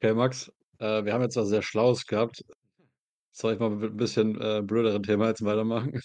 Okay, 0.02 0.14
Max, 0.14 0.50
äh, 0.78 1.04
wir 1.04 1.12
haben 1.12 1.20
jetzt 1.20 1.36
was 1.36 1.48
sehr 1.50 1.60
Schlaues 1.60 2.06
gehabt. 2.06 2.42
Soll 3.32 3.54
ich 3.54 3.60
mal 3.60 3.70
mit 3.70 3.92
'n 3.92 3.96
bisschen, 3.98 4.40
äh, 4.40 4.62
blöderen 4.62 5.02
Thema 5.02 5.28
jetzt 5.28 5.44
weitermachen? 5.44 6.00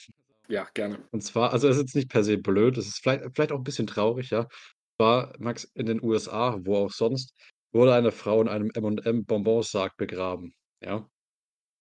Ja, 0.50 0.67
gerne. 0.74 1.07
Und 1.13 1.22
zwar 1.24 1.53
also, 1.53 1.67
es 1.67 1.75
ist 1.77 1.81
jetzt 1.84 1.95
nicht 1.95 2.10
per 2.10 2.24
se 2.24 2.38
blöd, 2.38 2.77
es 2.77 2.88
ist 2.88 3.00
viellei 3.03 3.29
vielleicht 3.34 3.51
auch 3.51 3.57
'n 3.60 3.63
bisschen 3.63 3.88
traurig, 3.88 4.29
ja. 4.31 4.48
War, 4.98 5.34
Max, 5.39 5.65
in 5.75 5.86
den 5.88 6.01
USA, 6.03 6.57
wo 6.65 6.77
auch 6.77 6.91
sonst, 6.91 7.34
wurde 7.74 7.93
eine 7.93 8.12
Frau 8.12 8.41
in 8.41 8.48
einem 8.48 8.69
M&M-Bonbonsarg 8.74 9.98
begraben, 9.98 10.53
ja? 10.81 11.07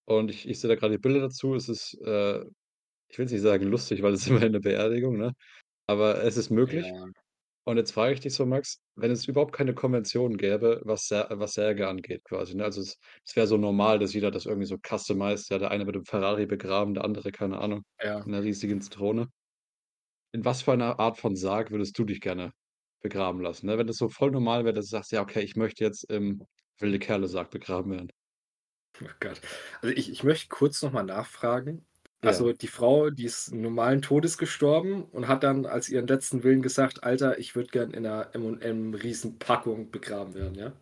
Und 0.06 0.30
ich 0.30 0.48
ich 0.48 0.60
sehe 0.60 0.68
da 0.70 0.76
grad 0.76 0.92
die 0.92 0.98
Bilder 0.98 1.20
dazu. 1.22 1.54
Es 1.56 1.68
ist, 1.70 1.94
äh 2.04 2.44
ich 3.10 3.18
will 3.18 3.24
jetzt 3.26 3.32
nicht 3.32 3.42
sagen 3.42 3.66
lustig, 3.68 4.02
weil 4.02 4.14
es 4.14 4.22
ist 4.22 4.28
immerhin 4.28 4.52
'ne 4.52 4.60
Beerdigung, 4.60 5.18
ne? 5.18 5.32
Aber 5.88 6.22
es 6.24 6.36
ist 6.36 6.50
möglich. 6.50 6.92
Ja. 6.92 7.14
Und 7.64 7.78
jetzt 7.78 7.92
frage 7.92 8.14
ich 8.14 8.20
dich 8.20 8.34
so, 8.34 8.46
Max, 8.46 8.80
wenn 8.96 9.10
es 9.12 9.26
überhaupt 9.28 9.54
keine 9.54 9.74
Konvention 9.74 10.36
gäbe, 10.38 10.80
was 10.84 11.06
Sär 11.08 11.28
was 11.32 11.54
Särge 11.54 11.88
angeht 11.88 12.24
quasi, 12.24 12.54
ne? 12.56 12.64
Also, 12.64 12.80
es 12.82 12.98
es 13.26 13.36
wäre 13.36 13.46
so 13.48 13.56
normal, 13.58 13.98
dass 14.00 14.14
jeder 14.14 14.30
das 14.32 14.46
irgendwie 14.46 14.66
so 14.68 14.78
customized, 14.78 15.50
ja, 15.50 15.58
der 15.58 15.70
eine 15.70 15.86
wird 15.86 15.96
im 15.96 16.04
Ferrari 16.06 16.46
begraben, 16.46 16.94
der 16.94 17.04
andere, 17.04 17.32
keine 17.32 17.58
Ahnung, 17.60 17.84
Ja. 18.02 18.24
in 18.24 18.32
'ner 18.32 18.42
riesigen 18.44 18.80
Zitrone. 18.82 19.28
in 20.34 20.44
was 20.44 20.62
für 20.62 20.72
einer 20.72 20.98
Art 20.98 21.16
von 21.18 21.34
Sarg 21.36 21.70
würdest 21.70 21.96
du 21.98 22.04
dich 22.04 22.20
gerne 22.20 22.52
begraben 23.00 23.40
lassen, 23.40 23.66
ne? 23.66 23.78
Wenn 23.78 23.86
das 23.86 23.96
so 23.98 24.08
voll 24.08 24.30
normal 24.32 24.64
wäre, 24.64 24.74
dass 24.74 24.86
du 24.86 24.90
sagst: 24.90 25.12
„Ja, 25.12 25.22
okay, 25.22 25.40
ich 25.42 25.56
möchte 25.56 25.84
jetzt 25.84 26.04
im 26.10 26.42
Wilde-Kerle-Sarg 26.80 27.50
begraben 27.50 27.92
werden.“ 27.92 28.10
Oh 29.02 29.06
Gott. 29.20 29.40
Also, 29.80 29.94
ich 29.94 30.10
ich 30.10 30.22
möchte 30.22 30.48
kurz 30.48 30.80
noch 30.82 30.92
mal 30.92 31.02
nachfragen. 31.02 31.86
Also, 32.24 32.52
die 32.52 32.66
Frau, 32.66 33.10
die 33.10 33.24
ist 33.24 33.52
normalen 33.54 34.02
Todes 34.02 34.36
gestorben 34.38 35.04
und 35.12 35.28
hat 35.28 35.44
dann 35.44 35.64
als 35.66 35.88
ihren 35.88 36.06
letzten 36.08 36.42
Willen 36.42 36.60
gesagt: 36.62 37.04
„Alter, 37.04 37.38
ich 37.38 37.54
würde 37.54 37.68
gern 37.70 37.92
in 37.92 38.02
'ner 38.02 38.30
M&M 38.34 38.94
Riesenpackung 38.94 39.90
begraben 39.92 40.34
werden“, 40.34 40.54
ja? 40.58 40.72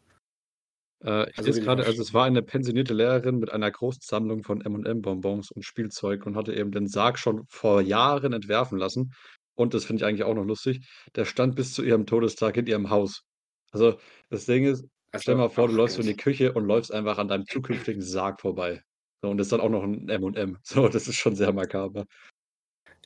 Äh, 1.05 1.31
ich 1.31 1.39
Also 1.39 1.53
lese 1.53 1.61
grade 1.61 1.85
also, 1.87 2.03
es 2.03 2.13
war 2.15 2.25
eine 2.27 2.43
pensionierte 2.43 2.95
Lehrerin 2.95 3.39
mit 3.39 3.51
einer 3.53 3.71
großen 3.71 4.03
Sammlung 4.05 4.43
von 4.45 4.61
M&M-Bonbons 4.61 5.51
und 5.53 5.65
Spielzeug 5.65 6.27
und 6.27 6.37
hatte 6.37 6.55
eben 6.55 6.71
den 6.73 6.87
Sarg 6.89 7.19
schon 7.19 7.45
vor 7.49 7.81
Jahren 7.81 8.33
entwerfen 8.33 8.79
lassen. 8.79 9.13
Und 9.55 9.75
das 9.75 9.85
finde 9.85 10.03
ich 10.03 10.09
eigentlich 10.09 10.25
auch 10.25 10.35
noch 10.35 10.45
lustig, 10.45 10.87
der 11.17 11.25
stand 11.25 11.57
bis 11.57 11.75
zu 11.75 11.83
ihrem 11.83 12.07
Todestag 12.07 12.57
in 12.57 12.67
ihrem 12.67 12.91
Haus. 12.91 13.23
Also, 13.73 13.99
das 14.31 14.47
Ding 14.47 14.65
ist, 14.67 14.85
stell 15.15 15.35
dir 15.35 15.39
Also 15.39 15.43
mal 15.43 15.49
vor, 15.51 15.69
du 15.69 15.75
läufst 15.75 15.97
so 15.97 16.03
in 16.03 16.07
die. 16.09 16.17
Küche 16.17 16.53
und 16.53 16.65
läufst 16.67 16.93
einfach 16.93 17.19
an 17.19 17.29
deinem 17.29 17.47
zukünftigen 17.47 18.03
Sarg 18.03 18.41
vorbei. 18.41 18.83
So, 19.25 19.31
und 19.31 19.37
das 19.39 19.47
ist 19.47 19.53
dann 19.53 19.61
auch 19.61 19.69
noch 19.69 19.85
'n 19.85 20.09
M&M. 20.09 20.59
So, 20.65 20.89
das 20.89 21.07
ist 21.07 21.15
schon 21.17 21.37
sehr 21.37 21.53
makaber. 21.53 22.07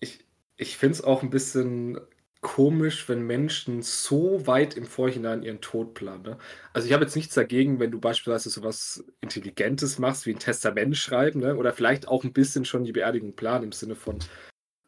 Ich 0.01 0.19
ich 0.59 0.77
finde 0.79 0.95
es 0.95 1.05
auch 1.05 1.23
'n 1.23 1.31
bisschen 1.31 1.99
komisch, 2.41 3.09
wenn 3.09 3.23
Menschen 3.27 3.83
so 3.83 4.47
weit 4.47 4.75
im 4.77 4.85
Vorhinein 4.87 5.43
ihren 5.43 5.61
Tod 5.61 5.95
planen, 5.95 6.23
ne? 6.23 6.39
Also, 6.73 6.87
ich 6.87 6.93
habe 6.95 7.05
jetzt 7.05 7.17
nichts 7.17 7.35
dagegen, 7.35 7.81
wenn 7.81 7.91
du 7.91 7.99
beispielsweise 8.01 8.51
so 8.51 8.63
was 8.63 9.05
Intelligentes 9.21 9.99
machst, 9.99 10.27
wie 10.27 10.33
'n 10.33 10.39
Testament 10.39 10.97
schreiben, 10.97 11.41
ne, 11.41 11.57
oder 11.57 11.73
vielleicht 11.73 12.09
auch 12.09 12.25
'n 12.25 12.33
bisschen 12.33 12.65
schon 12.65 12.85
die 12.85 12.93
Beerdigung 12.93 13.35
planen 13.37 13.65
im 13.65 13.73
Sinne 13.73 13.97
von: 13.97 14.19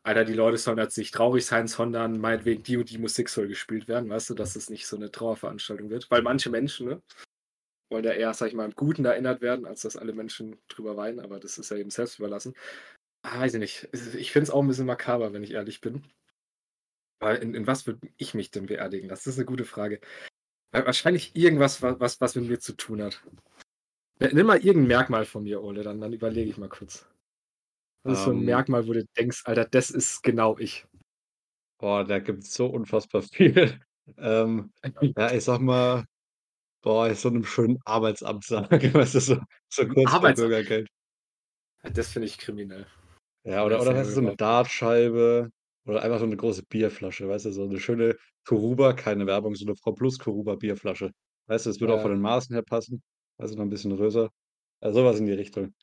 „Alter, 0.05 0.25
die 0.27 0.35
Leute 0.35 0.59
sollen 0.59 0.79
jetzt 0.79 0.99
nicht 0.99 1.15
traurig 1.15 1.47
sein, 1.47 1.69
sondern 1.69 2.19
meinetwegen 2.21 2.63
die 2.65 2.77
und 2.79 2.91
die 2.91 2.99
Musik 2.99 3.29
soll 3.31 3.49
gespielt 3.49 3.89
werden“, 3.89 4.11
weißt 4.11 4.31
du, 4.31 4.35
dass 4.35 4.57
es 4.57 4.71
nicht 4.71 4.87
so 4.89 4.97
'ne 4.99 5.11
Trauerveranstaltung 5.13 5.91
wird. 5.91 6.11
Weil 6.11 6.23
manche 6.23 6.51
Menschen, 6.51 6.89
ne, 6.89 7.03
wollen 7.91 8.05
ja 8.05 8.13
eher, 8.13 8.35
sage 8.35 8.51
ich 8.51 8.55
mal, 8.57 8.65
im 8.67 8.73
Guten 8.75 9.05
erinnert 9.05 9.41
werden, 9.43 9.67
als 9.67 9.83
dass 9.83 9.97
alle 9.97 10.13
Menschen 10.13 10.59
drüber 10.69 10.97
weinen, 10.97 11.21
aber 11.21 11.41
das 11.41 11.59
ist 11.59 11.71
ja 11.71 11.77
jedem 11.77 11.91
selbst 11.91 12.19
überlassen. 12.19 12.55
Ah, 13.25 13.41
weiß 13.41 13.55
ich 13.55 13.61
nicht. 13.61 13.89
Es 13.93 14.15
ich 14.15 14.33
finde 14.33 14.45
es 14.45 14.51
auch 14.51 14.63
'n 14.63 14.69
bisschen 14.69 14.87
makaber, 14.87 15.33
wenn 15.33 15.43
ich 15.45 15.53
ehrlich 15.53 15.81
bin. 15.81 16.05
Weil 17.23 17.37
in 17.39 17.55
in 17.55 17.67
was 17.67 17.87
würde 17.87 18.09
ich 18.17 18.35
mich 18.35 18.51
denn 18.51 18.67
beerdigen 18.67 19.09
lassen? 19.09 19.23
Das 19.29 19.35
ist 19.35 19.39
'ne 19.39 19.45
gute 19.45 19.65
Frage. 19.65 20.01
Wa 20.73 20.87
wahrscheinlich 20.87 21.37
irgendwas, 21.37 21.83
wa 21.83 21.97
was 22.01 22.21
was 22.21 22.37
mit 22.37 22.47
mir 22.49 22.61
zu 22.61 22.75
tun 22.77 23.03
hat. 23.03 23.23
N 24.21 24.31
nenn 24.35 24.47
mal 24.47 24.59
irgend 24.65 24.85
'n 24.87 24.89
Merkmal 24.89 25.27
von 25.27 25.45
mir, 25.45 25.63
Ole, 25.63 25.83
dann 25.85 26.01
dann 26.01 26.13
überlege 26.15 26.51
ich 26.51 26.59
mal 26.59 26.69
kurz. 26.71 27.07
Was 28.05 28.19
ist 28.21 28.25
so 28.25 28.33
'n 28.33 28.41
Ähm 28.41 28.45
Merkmal, 28.45 28.89
wo 28.89 28.95
du 28.95 29.05
denkst: 29.19 29.43
„Alter, 29.47 29.67
das 29.67 29.91
ist 29.91 30.23
genau 30.23 30.59
ich?“ 30.59 30.87
Boah, 31.81 32.05
da 32.05 32.19
gibt's 32.19 32.55
so 32.55 32.67
unfassbar 32.67 33.23
viel. 33.23 33.81
Ähm, 34.17 34.73
ja, 35.19 35.33
ich 35.35 35.45
sage 35.45 35.63
mal, 35.63 36.07
boah, 36.89 37.15
so 37.15 37.31
'nem 37.31 37.45
schönen 37.45 37.79
Arbeitsamt-Sarg, 37.85 38.71
weißt 38.95 39.15
du, 39.17 39.21
so 39.21 39.37
so 39.71 39.87
kurz 39.89 40.15
vor 40.17 40.35
Arbeitsamt? 40.35 40.35
Bürgergeld. 40.35 40.89
Ja, 41.85 41.91
das 41.91 42.09
finde 42.11 42.27
ich 42.27 42.39
kriminell. 42.39 42.87
Ja, 43.45 43.65
oder 43.65 43.81
das 43.81 43.91
oder 43.91 43.95
weißt 43.95 44.11
du, 44.11 44.15
so 44.15 44.21
'ne 44.21 44.33
nicht 44.33 44.37
Dartscheibe 44.37 45.51
oder 45.87 46.03
einfach 46.03 46.19
so 46.19 46.27
'ne 46.27 46.37
große 46.37 46.65
Bierflasche, 46.69 47.29
weißt 47.29 47.47
du, 47.47 47.53
so 47.53 47.67
'ne 47.67 47.79
schöne 47.79 48.17
Coruba 48.45 48.93
keine 48.95 49.27
Werbung, 49.27 49.55
so 49.55 49.65
'ne 49.65 49.75
VorPlus 49.77 50.19
Coruba 50.19 50.57
Bierflasche. 50.57 51.13
Weißt 51.47 51.67
du, 51.67 51.71
es 51.71 51.81
würde 51.81 51.95
auch 51.95 52.01
von 52.01 52.11
Ja. 52.11 52.13
den 52.13 52.21
Maßen 52.21 52.55
her 52.55 52.63
passen, 52.63 53.03
also, 53.39 53.55
noch 53.57 53.63
'n 53.65 53.71
bisschen 53.71 53.97
größer. 53.97 54.29
Ja, 54.83 54.93
so 54.93 55.05
was 55.05 55.21
in 55.21 55.27
die 55.27 55.33
Richtung. 55.33 55.75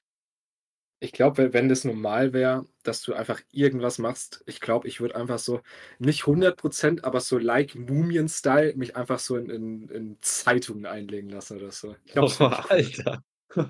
Ich 1.06 1.12
glaube, 1.12 1.38
we 1.38 1.54
wenn 1.54 1.70
das 1.70 1.84
normal 1.84 2.34
wäre, 2.34 2.66
dass 2.82 3.04
du 3.04 3.14
einfach 3.14 3.40
irgendwas 3.52 4.00
machst 4.00 4.44
ich 4.48 4.60
glaube, 4.60 4.88
ich 4.88 5.00
würde 5.02 5.16
einfach 5.16 5.38
so 5.38 5.62
nicht 6.00 6.26
100 6.26 6.58
%, 6.64 7.04
aber 7.04 7.20
so 7.20 7.38
like 7.38 7.76
Mumien-Style 7.76 8.74
mich 8.76 8.96
einfach 8.96 9.20
so 9.20 9.38
in 9.38 9.50
in 9.52 9.88
in 9.90 10.18
Zeitungen 10.22 10.88
einlegen 10.88 11.30
lassen 11.30 11.58
oder 11.58 11.70
so. 11.72 11.96
Ich 12.06 12.14
glaube, 12.14 12.26
das 12.26 12.38
fände 12.38 12.58
Oh. 12.58 12.70
Alter. 12.70 13.22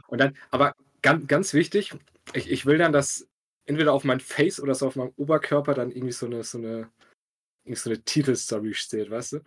Und 0.08 0.20
dann 0.22 0.38
aber 0.52 0.76
gan 1.02 1.28
ganz 1.28 1.54
wichtig, 1.54 1.94
ich 2.34 2.50
ich 2.52 2.66
will 2.66 2.78
dann, 2.80 2.94
dass 2.94 3.28
entweder 3.66 3.94
auf 3.94 4.04
mein 4.06 4.20
Face 4.22 4.60
oder 4.62 4.76
so 4.76 4.88
auf 4.88 4.96
meinem 4.98 5.14
Oberkörper 5.18 5.74
dann 5.76 5.92
irgendwie 5.92 6.14
so 6.14 6.28
'ne 6.28 6.44
so 6.44 6.58
'ne 6.60 6.90
irgendwie 7.66 7.80
so 7.82 7.90
'ne 7.92 8.04
Titelstory 8.04 8.74
steht, 8.76 9.12
weißt 9.12 9.34
du? 9.34 9.40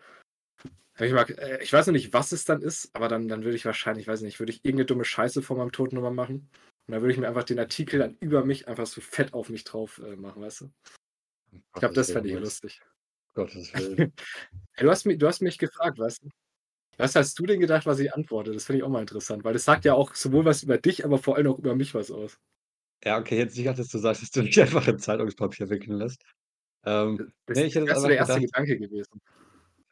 Ich 1.01 1.13
mag 1.13 1.31
äh, 1.31 1.63
ich 1.63 1.73
weiß 1.73 1.87
noch 1.89 1.93
nicht, 1.95 2.13
was 2.15 2.33
es 2.33 2.45
dann 2.45 2.63
ist, 2.63 2.91
aber 2.95 3.09
dann 3.09 3.29
dann 3.29 3.45
würde 3.45 3.57
ich 3.57 3.65
wahrscheinlich 3.67 4.09
weiß 4.09 4.21
ich 4.21 4.27
nicht, 4.27 4.41
würde 4.41 4.53
ich 4.53 4.65
irgend 4.65 4.81
'ne 4.81 4.87
dumme 4.87 5.05
Scheiße 5.05 5.43
vor 5.43 5.57
meinem 5.59 5.73
Tod 5.73 5.93
noch 5.95 6.03
mal 6.03 6.11
machen. 6.13 6.51
Und 6.89 6.93
dann 6.95 7.03
würde 7.03 7.13
ich 7.13 7.19
mir 7.21 7.29
einfach 7.29 7.45
den 7.45 7.59
Artikel 7.59 7.99
dann 7.99 8.17
über 8.19 8.47
mich 8.47 8.67
einfach 8.67 8.87
so 8.87 9.03
fett 9.03 9.35
auf 9.35 9.51
mich 9.51 9.65
drauf, 9.65 9.99
äh, 10.03 10.17
machen, 10.17 10.41
weißt 10.41 10.63
du? 10.63 10.71
Ich 11.77 11.81
glaube, 11.81 11.95
das 11.95 12.11
fände 12.11 12.29
ich 12.31 12.37
lustig. 12.37 12.81
Gottes 13.35 13.75
Willen. 13.77 14.13
Hey, 14.77 14.85
du 14.87 14.91
hast 14.91 15.07
mi 15.07 15.19
du 15.19 15.27
hast 15.29 15.43
mich 15.43 15.59
gefragt, 15.59 15.99
weißt 15.99 16.25
du? 16.25 16.29
Was 16.99 17.17
hast 17.17 17.39
du 17.39 17.47
denn 17.47 17.61
gedacht, 17.61 17.87
was 17.87 17.99
ich 18.01 18.15
antworte? 18.15 18.53
Das 18.53 18.67
finde 18.67 18.79
ich 18.81 18.85
auch 18.85 18.91
mal 18.91 19.01
interessant, 19.03 19.45
weil 19.45 19.55
das 19.55 19.65
sagt 19.67 19.85
ja 19.87 19.95
auch 19.95 20.15
sowohl 20.17 20.45
was 20.47 20.63
über 20.65 20.79
dich, 20.79 21.05
aber 21.05 21.19
vor 21.19 21.37
allem 21.37 21.49
auch 21.53 21.59
über 21.61 21.75
mich 21.77 21.95
was 21.95 22.11
aus. 22.13 22.39
Ja, 23.05 23.19
okay, 23.19 23.39
jetzt 23.39 23.57
nicht, 23.57 23.69
dass 23.79 23.89
du 23.89 23.99
sagst, 23.99 24.23
dass 24.23 24.31
du 24.31 24.43
dich 24.43 24.61
einfach 24.61 24.87
in 24.89 24.99
Zeitungspapier 24.99 25.69
wickeln 25.71 25.99
lässt. 25.99 26.21
Ähm, 26.85 27.21
Äh, 27.21 27.25
das 27.47 27.61
ne, 27.61 27.67
ich 27.67 27.75
hätte 27.75 27.87
wärst 27.87 28.05
so 28.05 28.09
der 28.09 28.17
1. 28.19 28.39
gedacht 28.39 28.41
Gedanke 28.41 28.79
gewesen. 28.79 29.21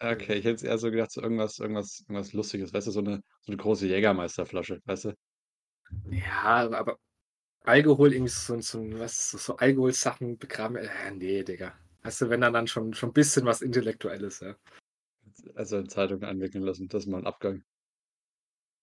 Okay, 0.01 0.35
ich 0.35 0.45
hätte 0.45 0.51
jetzt 0.51 0.63
eher 0.65 0.77
so 0.77 0.91
gedacht, 0.91 1.11
so 1.11 1.23
irgendwas 1.23 1.59
irgendwas 1.59 2.01
irgendwas 2.01 2.35
Lustiges, 2.35 2.73
weißt 2.75 2.87
du, 2.89 2.91
so 2.91 3.01
'ne 3.01 3.23
so 3.41 3.53
'ne 3.53 3.57
große 3.57 3.87
Jägermeister-Flasche, 3.87 4.81
weißt 4.85 5.07
du? 5.07 5.15
Ja, 6.11 6.69
aber 6.71 6.99
Alkohol 7.65 8.13
irgendwie 8.15 8.31
so 8.33 8.61
so 8.61 8.81
was 9.01 9.31
so 9.33 9.57
Alkoholsachen 9.59 10.39
begraben, 10.39 10.77
äh, 10.79 11.13
ne, 11.13 11.45
Digga. 11.45 11.75
Weißt 12.03 12.23
du, 12.23 12.31
wenn 12.31 12.41
dann 12.43 12.55
dann 12.55 12.69
schon 12.69 12.95
schon 12.95 13.13
bisschen 13.13 13.47
was 13.47 13.63
Intellektuelles, 13.63 14.41
ja. 14.41 14.57
Also, 15.57 15.79
in 15.79 15.89
Zeitung 15.89 16.23
einwickeln 16.25 16.63
lassen, 16.65 16.89
das 16.89 17.05
ist 17.05 17.09
mal 17.11 17.21
'n 17.21 17.27
Abgang. 17.27 17.63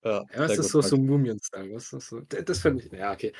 Ja, 0.04 0.26
Ja, 0.36 0.50
sehr 0.50 0.60
ist 0.60 0.70
so 0.70 0.82
so. 0.82 0.98
Mumien-Style, 0.98 1.74
weißt 1.74 1.94
du, 1.94 2.00
so. 2.00 2.20
D 2.22 2.44
das 2.44 2.60
fände 2.60 2.84
ich 2.84 2.92
ja, 2.92 3.14
okay. 3.14 3.34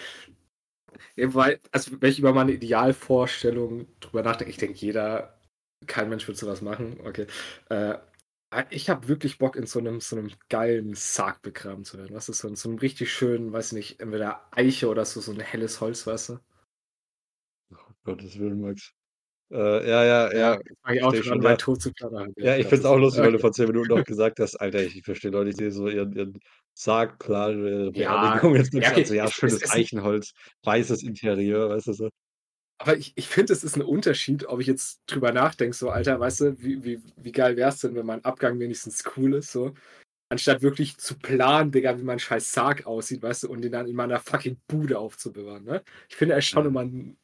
Weil 1.18 1.60
also, 1.72 1.92
wenn 2.02 2.10
ich 2.12 2.20
über 2.20 2.34
meine 2.34 2.52
Idealvorstellung 2.54 3.88
drüber 4.00 4.24
nachdenke 4.24 4.50
ich 4.52 4.58
denke, 4.58 4.78
jeder 4.80 5.40
kein 5.88 6.10
Mensch 6.10 6.28
würde 6.28 6.40
so 6.40 6.48
was 6.48 6.62
machen, 6.62 7.00
okay. 7.06 7.28
Äh, 7.70 7.96
ich 8.72 8.90
habe 8.90 9.08
wirklich 9.08 9.38
Bock, 9.38 9.56
in 9.56 9.66
so 9.68 9.80
'nem 9.80 10.00
so 10.02 10.16
'nem 10.16 10.30
geilen 10.50 10.94
Sarg 10.96 11.42
begraben 11.42 11.84
zu 11.86 11.98
werden, 11.98 12.16
weißt 12.16 12.30
du, 12.30 12.34
so 12.34 12.48
in 12.48 12.56
so 12.56 12.70
'nem 12.70 12.78
richtig 12.80 13.12
schönen, 13.14 13.52
weiß 13.54 13.72
nicht, 13.74 14.00
entweder 14.00 14.48
Eiche 14.52 14.88
oder 14.90 15.06
so 15.06 15.22
so 15.22 15.32
'n 15.32 15.40
helles 15.40 15.82
Holz, 15.82 16.06
weißt 16.08 16.30
du? 16.30 16.40
Um 17.72 17.78
Gottes 18.06 18.38
Willen, 18.40 18.62
Max. 18.62 18.92
Äh, 19.52 19.90
ja, 19.90 20.04
ja, 20.06 20.32
Ja, 20.32 20.56
ja, 20.56 20.60
ich 20.88 21.02
auch 21.04 21.14
schon 21.16 21.34
an, 21.34 21.42
ja. 21.42 21.58
Tod 21.58 21.82
zu 21.82 21.92
planen. 21.94 22.34
Ja, 22.42 22.56
Ja, 22.58 22.58
ich 22.58 22.68
finde 22.68 22.82
es 22.82 22.86
auch 22.86 22.98
lustig, 22.98 23.24
weil 23.24 23.34
du 23.34 23.40
okay. 23.40 23.42
vor 23.42 23.54
10 23.54 23.68
Minuten 23.68 23.90
noch 23.90 24.04
gesagt 24.06 24.40
hast: 24.40 24.56
„Alter, 24.58 24.84
ich 24.84 25.04
verstehe 25.04 25.32
Leute, 25.32 25.56
die 25.56 25.72
so 25.72 25.90
ihren 25.90 26.14
ihren 26.14 26.40
Sarg 26.74 27.20
planen, 27.20 27.66
ihre 27.68 27.94
Ja, 27.94 27.94
Beerdigung.“ 27.94 28.56
Jetzt 28.58 28.74
ja, 28.76 28.88
denkst 28.88 28.90
du 28.90 28.96
okay, 28.96 29.12
also: 29.14 29.14
„Ja, 29.16 29.28
es 29.28 29.34
es 29.46 29.62
schönes 29.62 29.62
ist 29.62 29.76
'n 29.78 29.86
Eichenholz, 29.86 30.34
weißes 30.64 31.04
Interieur“, 31.04 31.70
weißt 31.70 31.88
du 31.88 31.94
so? 31.94 32.10
Aber 32.84 32.98
ich 32.98 33.14
ich 33.16 33.30
finde, 33.30 33.54
es 33.54 33.64
ist 33.64 33.78
'n 33.78 33.82
Unterschied, 33.82 34.46
ob 34.48 34.60
ich 34.60 34.68
jetzt 34.68 35.00
drüber 35.08 35.32
nachdenke, 35.32 35.74
so: 35.76 35.90
„Alter, 35.90 36.20
weißt 36.20 36.40
du, 36.42 36.62
wie 36.62 36.84
wie 36.84 37.02
wie 37.16 37.32
geil 37.32 37.56
wär's 37.56 37.80
denn, 37.80 37.96
wenn 37.96 38.06
mein 38.06 38.26
Abgang 38.26 38.60
wenigstens 38.60 39.04
cool 39.16 39.36
ist“, 39.36 39.54
so, 39.54 39.74
anstatt 40.30 40.62
wirklich 40.64 40.98
zu 40.98 41.18
planen, 41.20 41.72
Digga, 41.72 41.98
wie 42.00 42.04
mein 42.04 42.20
scheiß 42.20 42.52
Sarg 42.54 42.86
aussieht, 42.88 43.24
weißt 43.24 43.44
du, 43.44 43.50
und 43.52 43.62
den 43.64 43.72
dann 43.74 43.88
in 43.88 43.96
meiner 43.96 44.20
fucking 44.20 44.58
Bude 44.68 45.00
aufzubewahren, 45.00 45.66
ne? 45.66 45.84
Ich 46.10 46.16
finde, 46.18 46.34
da 46.36 46.40
ist 46.40 46.46
schon 46.48 46.64
Ja. 46.66 46.70
immer 46.70 46.82
'n 46.84 47.18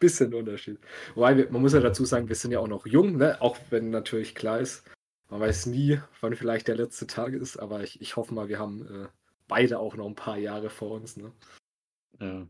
bisschen 0.00 0.34
Unterschied. 0.34 0.78
Wobei 1.14 1.36
wir 1.38 1.50
man 1.50 1.62
muss 1.62 1.72
ja 1.72 1.80
dazu 1.80 2.04
sagen, 2.04 2.28
wir 2.28 2.36
sind 2.36 2.50
ja 2.52 2.58
auch 2.60 2.68
noch 2.68 2.86
jung, 2.86 3.16
ne, 3.16 3.40
auch 3.40 3.56
wenn 3.70 3.88
natürlich 3.90 4.34
klar 4.34 4.60
ist, 4.60 4.84
man 5.30 5.40
weiß 5.40 5.66
nie, 5.66 5.98
wann 6.20 6.34
vielleicht 6.36 6.68
der 6.68 6.76
letzte 6.76 7.06
Tag 7.06 7.32
ist, 7.32 7.56
aber 7.56 7.82
ich 7.82 8.00
ich 8.02 8.16
hoffe 8.16 8.34
mal, 8.34 8.48
wir 8.48 8.58
haben, 8.58 8.86
äh, 8.86 9.08
beide 9.48 9.78
auch 9.78 9.96
noch 9.96 10.06
'n 10.06 10.14
paar 10.14 10.36
Jahre 10.38 10.68
vor 10.70 10.90
uns, 10.92 11.16
ne? 11.16 11.32
Ja. 12.20 12.46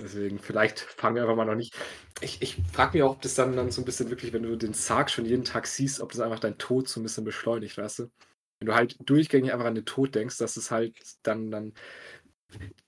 Deswegen, 0.00 0.38
vielleicht 0.38 0.78
fangen 0.80 1.16
wir 1.16 1.22
einfach 1.22 1.34
mal 1.34 1.44
noch 1.44 1.56
nicht 1.56 1.74
ich 2.20 2.40
ich 2.40 2.56
frage 2.72 2.96
mich 2.96 3.02
auch, 3.02 3.12
ob 3.16 3.22
das 3.22 3.34
dann 3.34 3.56
dann 3.56 3.70
so 3.72 3.82
'n 3.82 3.84
bisschen 3.84 4.10
wirklich, 4.10 4.32
wenn 4.32 4.42
du 4.44 4.56
den 4.56 4.72
Sarg 4.74 5.10
schon 5.10 5.24
jeden 5.24 5.44
Tag 5.44 5.66
siehst, 5.66 6.00
ob 6.00 6.12
das 6.12 6.20
einfach 6.20 6.38
deinen 6.38 6.58
Tod 6.58 6.88
so 6.88 7.00
'n 7.00 7.02
bisschen 7.02 7.24
beschleunigt, 7.24 7.76
weißt 7.78 8.00
du? 8.00 8.10
Wenn 8.60 8.66
du 8.66 8.74
halt 8.74 8.96
durchgängig 9.00 9.52
einfach 9.52 9.66
an 9.66 9.74
den 9.74 9.84
Tod 9.86 10.14
denkst, 10.14 10.38
dass 10.38 10.56
es 10.56 10.70
halt 10.70 10.96
dann 11.24 11.50
dann 11.50 11.72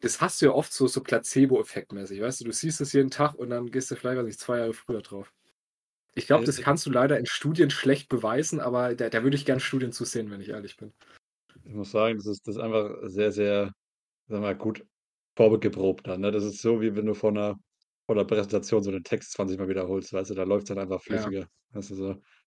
das 0.01 0.21
hast 0.21 0.41
du 0.43 0.47
ja 0.47 0.53
oft 0.53 0.73
so 0.73 0.87
so 0.87 1.03
Placebo-Effekt-mäßig, 1.03 2.21
weißt 2.23 2.41
du? 2.41 2.45
Du 2.47 2.53
siehst 2.53 2.81
es 2.81 2.93
jeden 2.95 3.11
Tag 3.11 3.35
und 3.35 3.51
dann 3.51 3.67
gehst 3.71 3.91
du 3.91 3.97
vielleicht, 3.97 4.19
weiß 4.19 4.25
nicht, 4.27 4.41
2 4.41 4.59
Jahre 4.59 4.73
früher 4.75 5.03
drauf. 5.03 5.33
Ich 6.17 6.27
glaube, 6.29 6.45
das 6.47 6.61
kannst 6.61 6.87
du 6.87 6.91
leider 6.91 7.19
in 7.19 7.27
Studien 7.27 7.71
schlecht 7.71 8.09
beweisen, 8.11 8.61
aber 8.61 8.95
da 8.97 9.11
da 9.11 9.23
würde 9.25 9.37
ich 9.37 9.47
gern 9.47 9.61
Studien 9.61 9.93
zu 9.93 10.05
sehen, 10.07 10.31
wenn 10.31 10.41
ich 10.43 10.51
ehrlich 10.51 10.77
bin. 10.79 10.95
Ich 11.65 11.73
muss 11.75 11.91
sagen, 11.91 12.17
das 12.19 12.27
ist 12.27 12.47
das 12.47 12.57
ist 12.57 12.63
einfach 12.63 12.91
sehr, 13.09 13.33
sehr, 13.33 13.65
sagen 13.67 13.75
wir 14.29 14.41
mal, 14.41 14.57
gut 14.57 14.87
vorgeprobt 15.49 16.07
dann, 16.07 16.21
ne? 16.23 16.31
Das 16.33 16.45
ist 16.45 16.61
so, 16.63 16.81
wie 16.81 16.95
wenn 16.97 17.07
du 17.07 17.15
vor 17.15 17.33
'ner 17.33 17.57
vor 18.07 18.17
'ner 18.17 18.25
Präsentation 18.27 18.83
so 18.83 18.91
den 18.93 19.05
Text 19.05 19.33
20 19.33 19.59
Mal 19.59 19.69
wiederholst, 19.69 20.13
weißt 20.13 20.31
du, 20.31 20.35
da 20.35 20.45
läuft's 20.45 20.69
dann 20.69 20.79
einfach 20.79 21.03
Ja. 21.09 21.31
flüssiger, 21.31 21.47
weißt 21.73 21.91
du 21.91 21.95
so? 21.97 22.11
Ich 22.13 22.43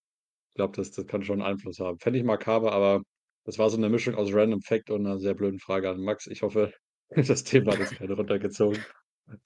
glaube, 0.55 0.75
das 0.77 0.91
das 0.91 1.07
kann 1.07 1.23
schon 1.23 1.41
Einfluss 1.43 1.79
haben. 1.79 1.99
Fände 1.99 2.19
ich 2.19 2.25
makaber, 2.25 2.73
aber 2.73 3.03
das 3.45 3.59
war 3.59 3.69
so 3.71 3.77
'ne 3.77 3.89
Mischung 3.89 4.15
aus 4.15 4.33
Random 4.33 4.61
Fact 4.61 4.89
und 4.91 5.03
'ner 5.03 5.19
sehr 5.19 5.35
blöden 5.35 5.59
Frage 5.59 5.89
an 5.91 6.01
Max. 6.01 6.27
Ich 6.27 6.43
hoffe, 6.43 6.73
das 7.35 7.43
Thema 7.45 7.73
hat 7.73 7.79
jetzt 7.79 7.95
keinen 7.95 8.13
runtergezogen. 8.13 8.85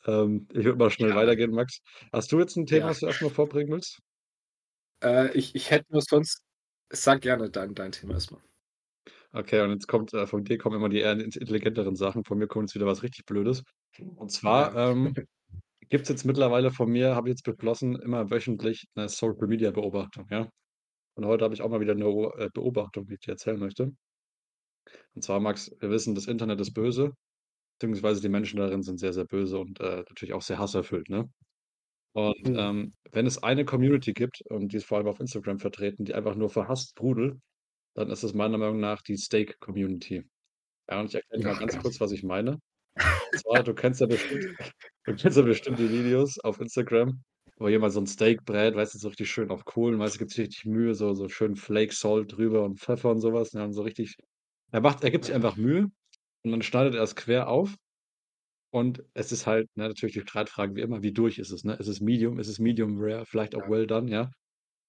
Ähm, 0.08 0.48
ich 0.54 0.66
würde 0.66 0.78
mal 0.80 0.92
schnell 0.92 1.14
Ja. 1.14 1.16
weitergehen, 1.16 1.52
Max. 1.52 1.80
Hast 2.14 2.32
du 2.34 2.40
jetzt 2.40 2.58
ein 2.58 2.66
Thema, 2.68 2.88
Ja. 2.88 2.92
was 2.92 3.00
du 3.02 3.08
erst 3.08 3.22
mal 3.22 3.32
vorbringen 3.32 3.72
willst? 3.74 4.02
Äh, 5.04 5.32
ich 5.38 5.54
ich 5.56 5.70
hätte 5.72 5.86
nur 5.92 6.02
sonst 6.02 6.42
sag 6.90 7.22
gerne 7.22 7.50
dein 7.52 7.74
dein 7.76 7.92
Thema 7.92 8.14
erst 8.16 8.32
mal. 8.32 8.42
Okay, 9.34 9.62
und 9.62 9.72
jetzt 9.72 9.88
kommt, 9.88 10.14
äh 10.14 10.26
von 10.26 10.44
dir 10.46 10.58
kommen 10.58 10.78
immer 10.78 10.88
die 10.90 11.00
eher 11.00 11.12
int 11.12 11.36
intelligenteren 11.36 11.96
Sachen. 11.96 12.24
Von 12.24 12.38
mir 12.38 12.48
kommt 12.48 12.70
jetzt 12.70 12.76
wieder 12.76 12.86
was 12.86 13.04
richtig 13.04 13.26
Blödes. 13.26 13.64
Und 14.16 14.32
zwar, 14.32 14.74
ähm, 14.76 15.14
gibt's 15.90 16.10
jetzt 16.10 16.26
mittlerweile 16.26 16.72
von 16.72 16.90
mir 16.92 17.16
habe 17.16 17.30
ich 17.30 17.34
jetzt 17.34 17.44
beschlossen, 17.44 17.96
immer 17.98 18.32
wöchentlich 18.32 18.86
'ne 18.96 19.10
Social-Media-Beobachtung, 19.10 20.28
ja? 20.32 20.50
Und 21.16 21.26
heute 21.26 21.46
habe 21.46 21.54
ich 21.56 21.62
auch 21.64 21.70
mal 21.70 21.82
wieder 21.82 21.96
'ne 21.96 22.08
o 22.08 22.32
äh, 22.38 22.50
Beobachtung, 22.54 23.08
die 23.08 23.16
ich 23.16 23.22
dir 23.22 23.32
erzählen 23.34 23.60
möchte. 23.60 23.94
Und 25.16 25.22
zwar, 25.24 25.40
Max, 25.40 25.72
wir 25.80 25.90
wissen, 25.90 26.16
das 26.16 26.28
Internet 26.28 26.60
ist 26.62 26.74
böse, 26.74 27.12
beziehungsweise 27.80 28.22
die 28.22 28.30
Menschen 28.30 28.60
darin 28.60 28.84
sind 28.84 29.00
sehr, 29.00 29.14
sehr 29.14 29.26
böse 29.26 29.60
und, 29.60 29.80
äh, 29.82 29.98
natürlich 30.10 30.34
auch 30.34 30.42
sehr 30.44 30.60
hasserfüllt, 30.60 31.10
ne? 31.10 31.30
Und, 32.14 32.36
Mhm. 32.44 32.56
ähm, 32.56 32.94
wenn 33.12 33.28
es 33.28 33.44
eine 33.44 33.66
Community 33.66 34.14
gibt, 34.14 34.42
und 34.50 34.74
die 34.74 34.78
ist 34.78 34.86
vor 34.88 35.00
allem 35.00 35.08
auf 35.08 35.20
Instagram 35.22 35.60
vertreten, 35.60 36.06
die 36.06 36.16
einfach 36.16 36.36
nur 36.36 36.50
verhasst 36.50 36.96
brodelt, 36.96 37.38
dann 37.98 38.12
ist 38.12 38.24
es 38.24 38.34
meiner 38.36 38.58
Meinung 38.60 38.80
nach 38.80 39.02
die 39.02 39.18
Steak-Community. 39.18 40.24
Ja, 40.90 41.02
und 41.02 41.08
ich 41.10 41.16
erkläre 41.16 41.42
dir 41.42 41.46
mal 41.48 41.58
ganz 41.58 41.76
Gott. 41.76 41.84
kurz, 41.84 42.00
was 42.02 42.12
ich 42.14 42.24
meine. 42.24 42.60
Und 43.34 43.40
zwar, 43.40 43.64
du 43.64 43.74
kennst 43.76 44.02
ja 44.02 44.08
bestimmt 44.08 44.46
du 45.06 45.16
kennst 45.16 45.38
ja 45.38 45.44
bestimmt 45.44 45.80
die 45.80 45.92
Videos 45.92 46.40
auf 46.40 46.60
Instagram, 46.62 47.24
wo 47.60 47.70
jemand 47.70 47.94
so 47.94 48.00
'n 48.02 48.08
Steak 48.08 48.46
brät, 48.46 48.76
weißt 48.76 48.96
du, 48.96 49.00
so 49.00 49.10
richtig 49.10 49.32
schön 49.32 49.52
auf 49.52 49.66
Kohlen, 49.66 50.00
weißt 50.00 50.16
du, 50.16 50.20
gibt 50.20 50.32
sich 50.32 50.48
richtig 50.48 50.66
Mühe, 50.66 50.96
so 50.96 51.14
so 51.16 51.30
schön 51.30 51.56
Flake 51.58 51.94
Salt 51.94 52.34
drüber 52.38 52.64
und 52.66 52.80
Pfeffer 52.80 53.12
und 53.12 53.22
so 53.22 53.34
was, 53.34 53.54
ne, 53.54 53.64
und 53.66 53.74
so 53.74 53.84
richtig 53.84 54.16
er 54.72 54.82
macht 54.82 55.04
er 55.04 55.12
gibt 55.12 55.26
sich 55.26 55.36
einfach 55.36 55.58
Mühe 55.58 55.88
und 56.44 56.52
dann 56.52 56.62
schneidet 56.64 56.96
er 56.96 57.04
es 57.04 57.16
quer 57.18 57.50
auf. 57.50 57.76
Und 58.74 59.04
es 59.14 59.32
ist 59.32 59.48
halt, 59.48 59.70
ne, 59.78 59.88
natürlich 59.88 60.14
die 60.16 60.22
Streitfrage 60.22 60.76
wie 60.76 60.82
immer, 60.82 61.04
wie 61.04 61.14
durch 61.14 61.40
ist 61.40 61.52
es, 61.52 61.64
ne? 61.64 61.76
Ist 61.76 61.88
es 61.88 62.02
Medium, 62.02 62.40
ist 62.40 62.48
es 62.50 62.60
Medium 62.60 62.98
rare, 63.00 63.26
vielleicht 63.26 63.56
auch 63.56 63.70
well 63.70 63.88
done, 63.88 64.12
ja? 64.12 64.32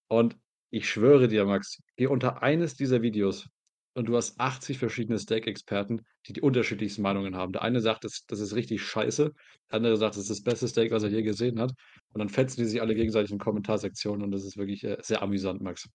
Und 0.08 0.38
ich 0.70 0.88
schwöre 0.88 1.28
dir, 1.28 1.44
Max, 1.44 1.82
geh 1.96 2.06
unter 2.06 2.42
eines 2.42 2.74
dieser 2.74 3.02
Videos 3.02 3.48
und 3.94 4.06
du 4.06 4.16
hast 4.16 4.38
80 4.38 4.78
verschiedene 4.78 5.18
Steak-Experten, 5.18 6.04
die 6.26 6.34
die 6.34 6.40
unterschiedlichsten 6.40 7.02
Meinungen 7.02 7.36
haben. 7.36 7.52
Der 7.52 7.62
eine 7.62 7.80
sagt, 7.80 8.04
das 8.04 8.24
das 8.26 8.40
ist 8.40 8.54
richtig 8.54 8.82
scheiße, 8.82 9.32
der 9.70 9.76
andere 9.76 9.96
sagt, 9.96 10.14
das 10.14 10.22
ist 10.22 10.30
das 10.30 10.42
beste 10.42 10.68
Steak, 10.68 10.92
was 10.92 11.02
er 11.02 11.10
je 11.10 11.22
gesehen 11.22 11.60
hat. 11.60 11.72
Und 12.12 12.18
dann 12.20 12.28
fetzen 12.28 12.60
die 12.60 12.66
sich 12.66 12.80
alle 12.80 12.94
gegenseitig 12.94 13.32
in 13.32 13.38
Kommentarsektionen 13.38 14.22
und 14.22 14.30
das 14.30 14.44
ist 14.44 14.56
wirklich, 14.56 14.84
äh, 14.84 14.98
sehr 15.02 15.22
amüsant, 15.22 15.60
Max. 15.62 15.88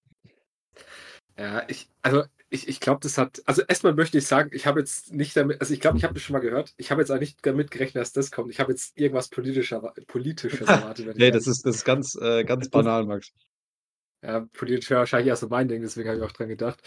Ja, 1.38 1.64
ich 1.68 1.90
also, 2.02 2.24
ich 2.50 2.68
ich 2.68 2.80
glaube, 2.80 3.00
das 3.02 3.18
hat 3.18 3.42
also, 3.46 3.64
erst 3.68 3.84
mal 3.84 3.94
möchte 3.96 4.18
ich 4.18 4.28
sagen, 4.28 4.52
ich 4.54 4.68
habe 4.68 4.80
jetzt 4.80 5.14
nicht 5.14 5.36
damit 5.36 5.62
also, 5.62 5.74
ich 5.74 5.80
glaube, 5.80 5.98
ich 5.98 6.04
habe 6.04 6.14
das 6.14 6.22
schon 6.24 6.34
mal 6.34 6.40
gehört. 6.40 6.74
Ich 6.78 6.92
habe 6.92 7.02
jetzt 7.02 7.10
eigentlich 7.10 7.32
nicht 7.32 7.46
damit 7.46 7.72
gerechnet, 7.72 8.02
dass 8.02 8.14
das 8.14 8.32
kommt. 8.32 8.52
Ich 8.52 8.60
habe 8.60 8.72
jetzt 8.72 8.98
irgendwas 8.98 9.30
politisch 9.30 9.72
erwa 9.72 9.94
Politisches 10.08 10.60
erwartet, 10.68 11.06
wenn 11.08 11.14
ich 11.14 11.20
Ne, 11.20 11.32
das 11.32 11.48
ist 11.48 11.66
das 11.66 11.78
ist 11.78 11.86
ganz, 11.86 12.16
äh 12.22 12.44
ganz 12.44 12.70
banal, 12.70 13.06
Max. 13.06 13.32
Ja, 14.24 14.40
politisch 14.54 14.90
wäre 14.90 15.00
wahrscheinlich 15.02 15.28
eher 15.28 15.36
so 15.36 15.48
mein 15.50 15.68
Ding, 15.68 15.82
deswegen 15.82 16.08
habe 16.10 16.18
ich 16.20 16.24
auch 16.24 16.32
dran 16.32 16.48
gedacht. 16.48 16.80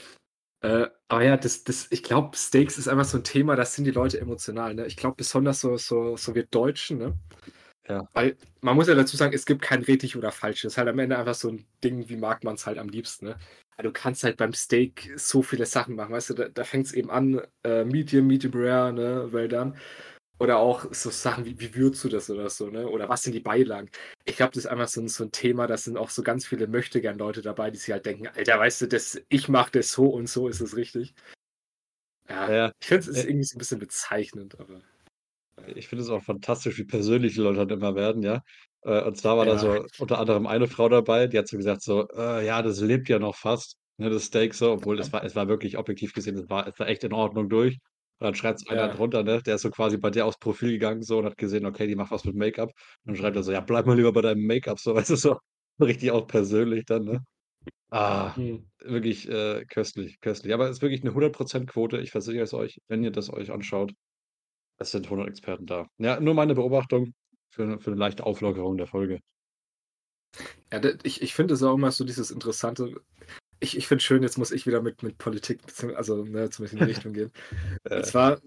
Äh, 0.63 0.89
aber 1.09 1.25
ja, 1.25 1.37
das 1.37 1.65
das 1.65 1.89
ich 1.91 2.03
glaube, 2.03 2.37
Steaks 2.37 2.79
ist 2.79 2.89
einfach 2.89 3.05
so 3.07 3.19
'n 3.19 3.25
Thema, 3.25 3.57
da 3.57 3.65
sind 3.67 3.85
die 3.87 3.93
Leute 3.93 4.21
emotional, 4.21 4.75
ne? 4.75 4.87
Ich 4.87 4.97
glaube, 4.97 5.17
besonders 5.19 5.61
so 5.61 5.77
so 5.79 6.17
so 6.17 6.35
wir 6.35 6.45
Deutschen, 6.47 6.99
ne? 6.99 7.19
Ja. 7.89 8.09
Weil 8.15 8.37
man 8.63 8.77
muss 8.77 8.89
ja 8.89 8.95
dazu 8.97 9.17
sagen, 9.17 9.35
es 9.35 9.47
gibt 9.47 9.63
kein 9.63 9.83
richtig 9.83 10.17
oder 10.17 10.33
falsch. 10.33 10.63
Das 10.63 10.75
ist 10.75 10.79
halt 10.79 10.89
am 10.89 10.99
Ende 11.01 11.19
einfach 11.19 11.35
so 11.35 11.51
'n 11.51 11.67
Ding, 11.85 12.09
wie 12.09 12.17
mag 12.19 12.45
man's 12.45 12.67
halt 12.67 12.79
am 12.79 12.89
liebsten, 12.89 13.27
ne? 13.27 13.39
Ah, 13.79 13.83
du 13.85 13.93
kannst 13.93 14.25
halt 14.25 14.39
beim 14.39 14.55
Steak 14.55 15.13
so 15.17 15.43
viele 15.43 15.67
Sachen 15.67 15.97
machen, 15.97 16.13
weißt 16.15 16.31
du? 16.31 16.35
Da 16.35 16.49
da 16.51 16.65
fängt's 16.65 16.93
eben 16.93 17.11
an, 17.11 17.43
äh, 17.65 17.85
Medium, 17.85 18.27
Medium 18.29 18.53
rare, 18.57 18.93
ne, 18.93 19.33
well 19.33 19.49
done. 19.49 19.75
Oder 20.41 20.59
auch 20.59 20.93
so 20.93 21.09
Sachen 21.11 21.47
wie 21.47 21.59
wie 21.59 21.75
würzt 21.75 22.05
du 22.05 22.09
das 22.11 22.29
oder 22.29 22.51
so, 22.51 22.69
ne? 22.69 22.87
Oder 22.89 23.09
was 23.09 23.23
sind 23.23 23.33
die 23.33 23.41
Beilagen? 23.41 23.89
Ich 24.27 24.37
glaube, 24.37 24.53
das 24.53 24.65
ist 24.65 24.71
einfach 24.71 24.87
so 24.89 25.01
'n 25.01 25.09
so 25.09 25.25
'n 25.25 25.33
Thema, 25.33 25.67
da 25.67 25.79
sind 25.79 25.97
auch 25.97 26.11
so 26.11 26.23
ganz 26.23 26.47
viele 26.47 26.67
Möchtegern-Leute 26.67 27.41
dabei, 27.41 27.71
die 27.71 27.79
sich 27.79 27.91
halt 27.91 28.05
denken: 28.05 28.27
„Alter, 28.29 28.59
weißt 28.59 28.83
du, 28.83 28.87
das 28.89 29.19
ich 29.31 29.49
mache 29.49 29.71
das 29.73 29.93
so 29.93 30.07
und 30.09 30.29
so 30.29 30.49
ist 30.49 30.61
es 30.61 30.77
richtig.“ 30.77 31.15
Ja, 32.29 32.49
Ja, 32.49 32.73
ich 32.81 32.87
finde, 32.89 33.01
es 33.03 33.09
ist 33.09 33.25
äh 33.25 33.27
irgendwie 33.27 33.45
so 33.45 33.57
'n 33.57 33.59
bisschen 33.59 33.79
bezeichnend, 33.79 34.59
aber 34.59 34.83
Ich 35.75 35.89
finde 35.89 36.03
es 36.05 36.11
auch 36.11 36.23
fantastisch, 36.23 36.79
wie 36.79 36.85
persönlich 36.85 37.35
die 37.35 37.41
Leute 37.41 37.59
halt 37.61 37.73
immer 37.73 37.95
werden, 37.95 38.23
ja? 38.23 38.41
Äh, 38.83 39.03
und 39.05 39.17
zwar 39.17 39.37
war 39.39 39.47
da 39.47 39.57
Ja. 39.57 39.57
so 39.57 39.87
unter 39.97 40.19
anderem 40.19 40.47
eine 40.47 40.69
Frau 40.69 40.89
dabei, 40.89 41.27
die 41.29 41.39
hat 41.39 41.49
so 41.49 41.57
gesagt 41.57 41.83
so: 41.83 42.07
„Äh, 42.15 42.45
ja, 42.47 42.61
das 42.63 42.81
lebt 42.81 43.09
ja 43.09 43.19
noch 43.19 43.37
fast, 43.37 43.77
ne, 43.97 44.11
das 44.11 44.25
Steak 44.27 44.55
so“, 44.55 44.73
obwohl 44.73 44.99
es 45.01 45.13
war 45.13 45.25
es 45.25 45.35
war 45.35 45.49
wirklich 45.49 45.79
objektiv 45.79 46.13
gesehen, 46.13 46.37
es 46.37 46.49
war 46.51 46.67
es 46.67 46.79
war 46.79 46.89
echt 46.89 47.05
in 47.05 47.13
Ordnung 47.15 47.49
durch. 47.49 47.79
Und 48.21 48.25
dann 48.27 48.35
schreibt 48.35 48.61
so 48.61 48.71
einer 48.71 48.89
Ja. 48.89 48.89
drunter, 48.89 49.23
ne, 49.23 49.43
der 49.43 49.57
ist 49.57 49.63
so 49.63 49.71
quasi 49.71 49.99
bei 49.99 50.11
der 50.11 50.25
aufs 50.27 50.39
Profil 50.39 50.71
gegangen 50.73 51.03
so 51.03 51.19
und 51.19 51.27
hat 51.27 51.37
gesehen, 51.37 51.67
okay, 51.67 51.87
die 51.87 51.97
macht 51.97 52.11
was 52.11 52.25
mit 52.25 52.35
Make-up. 52.35 52.71
Und 52.71 52.75
dann 53.13 53.17
schreibt 53.17 53.37
er 53.37 53.43
so: 53.43 53.53
„Ja, 53.53 53.61
bleib 53.61 53.87
mal 53.87 53.97
lieber 53.97 54.13
bei 54.13 54.23
deinem 54.23 54.47
Make-up“, 54.47 54.79
so, 54.81 54.95
weißt 54.97 55.11
du, 55.11 55.17
so 55.17 55.39
richtig 55.81 56.11
auch 56.13 56.27
persönlich 56.27 56.85
dann, 56.87 57.05
ne? 57.05 57.21
Ah, 57.91 58.37
Mhm. 58.37 58.67
wirklich, 58.81 59.29
äh, 59.29 59.65
köstlich, 59.67 60.21
köstlich. 60.21 60.55
Aber 60.55 60.69
ist 60.71 60.83
wirklich 60.83 61.05
'ne 61.05 61.15
100 61.15 61.35
% 61.35 61.69
Quote. 61.69 61.99
Ich 62.01 62.11
versichere 62.13 62.43
es 62.45 62.55
euch, 62.55 62.79
wenn 62.89 63.05
ihr 63.05 63.13
das 63.13 63.33
euch 63.33 63.53
anschaut, 63.53 63.93
es 64.79 64.91
sind 64.93 65.11
100 65.11 65.29
Experten 65.29 65.67
da. 65.67 65.87
Ja, 65.99 66.21
nur 66.21 66.35
meine 66.35 66.55
Beobachtung 66.57 67.15
für 67.51 67.81
für 67.81 67.91
'ne 67.93 67.97
leichte 67.97 68.27
Auflockerung 68.27 68.77
der 68.79 68.87
Folge. 68.89 69.21
Ja, 70.73 70.81
ich 71.05 71.23
ich 71.23 71.35
finde 71.35 71.55
es 71.55 71.63
auch 71.63 71.75
immer 71.75 71.93
so 71.93 72.05
dieses 72.05 72.31
Interessante 72.33 73.01
ich 73.61 73.77
ich 73.77 73.87
finde 73.89 74.01
es 74.01 74.05
schön, 74.05 74.23
jetzt 74.23 74.39
muss 74.39 74.53
ich 74.53 74.67
wieder 74.67 74.83
mit 74.83 75.03
mit 75.03 75.19
Politik 75.19 75.61
also, 75.97 76.25
ne, 76.25 76.51
zumindest 76.51 76.73
in 76.75 76.79
die 76.79 76.85
Richtung 76.85 77.13
gehen. 77.13 77.33
Und 77.95 78.07
zwar, 78.07 78.41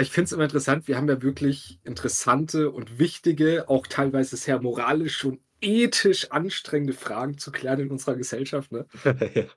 ich 0.00 0.10
finde 0.12 0.26
es 0.26 0.32
immer 0.32 0.44
interessant, 0.44 0.88
wir 0.88 0.96
haben 0.98 1.08
ja 1.08 1.22
wirklich 1.22 1.80
interessante 1.84 2.70
und 2.70 2.98
wichtige, 2.98 3.68
auch 3.68 3.86
teilweise 3.88 4.36
sehr 4.36 4.60
moralisch 4.62 5.24
und 5.24 5.40
ethisch 5.62 6.30
anstrengende 6.32 6.94
Fragen 6.94 7.38
zu 7.38 7.52
klären 7.52 7.80
in 7.80 7.90
unserer 7.90 8.16
Gesellschaft, 8.16 8.72
ne? 8.72 8.86
Ja. 9.34 9.48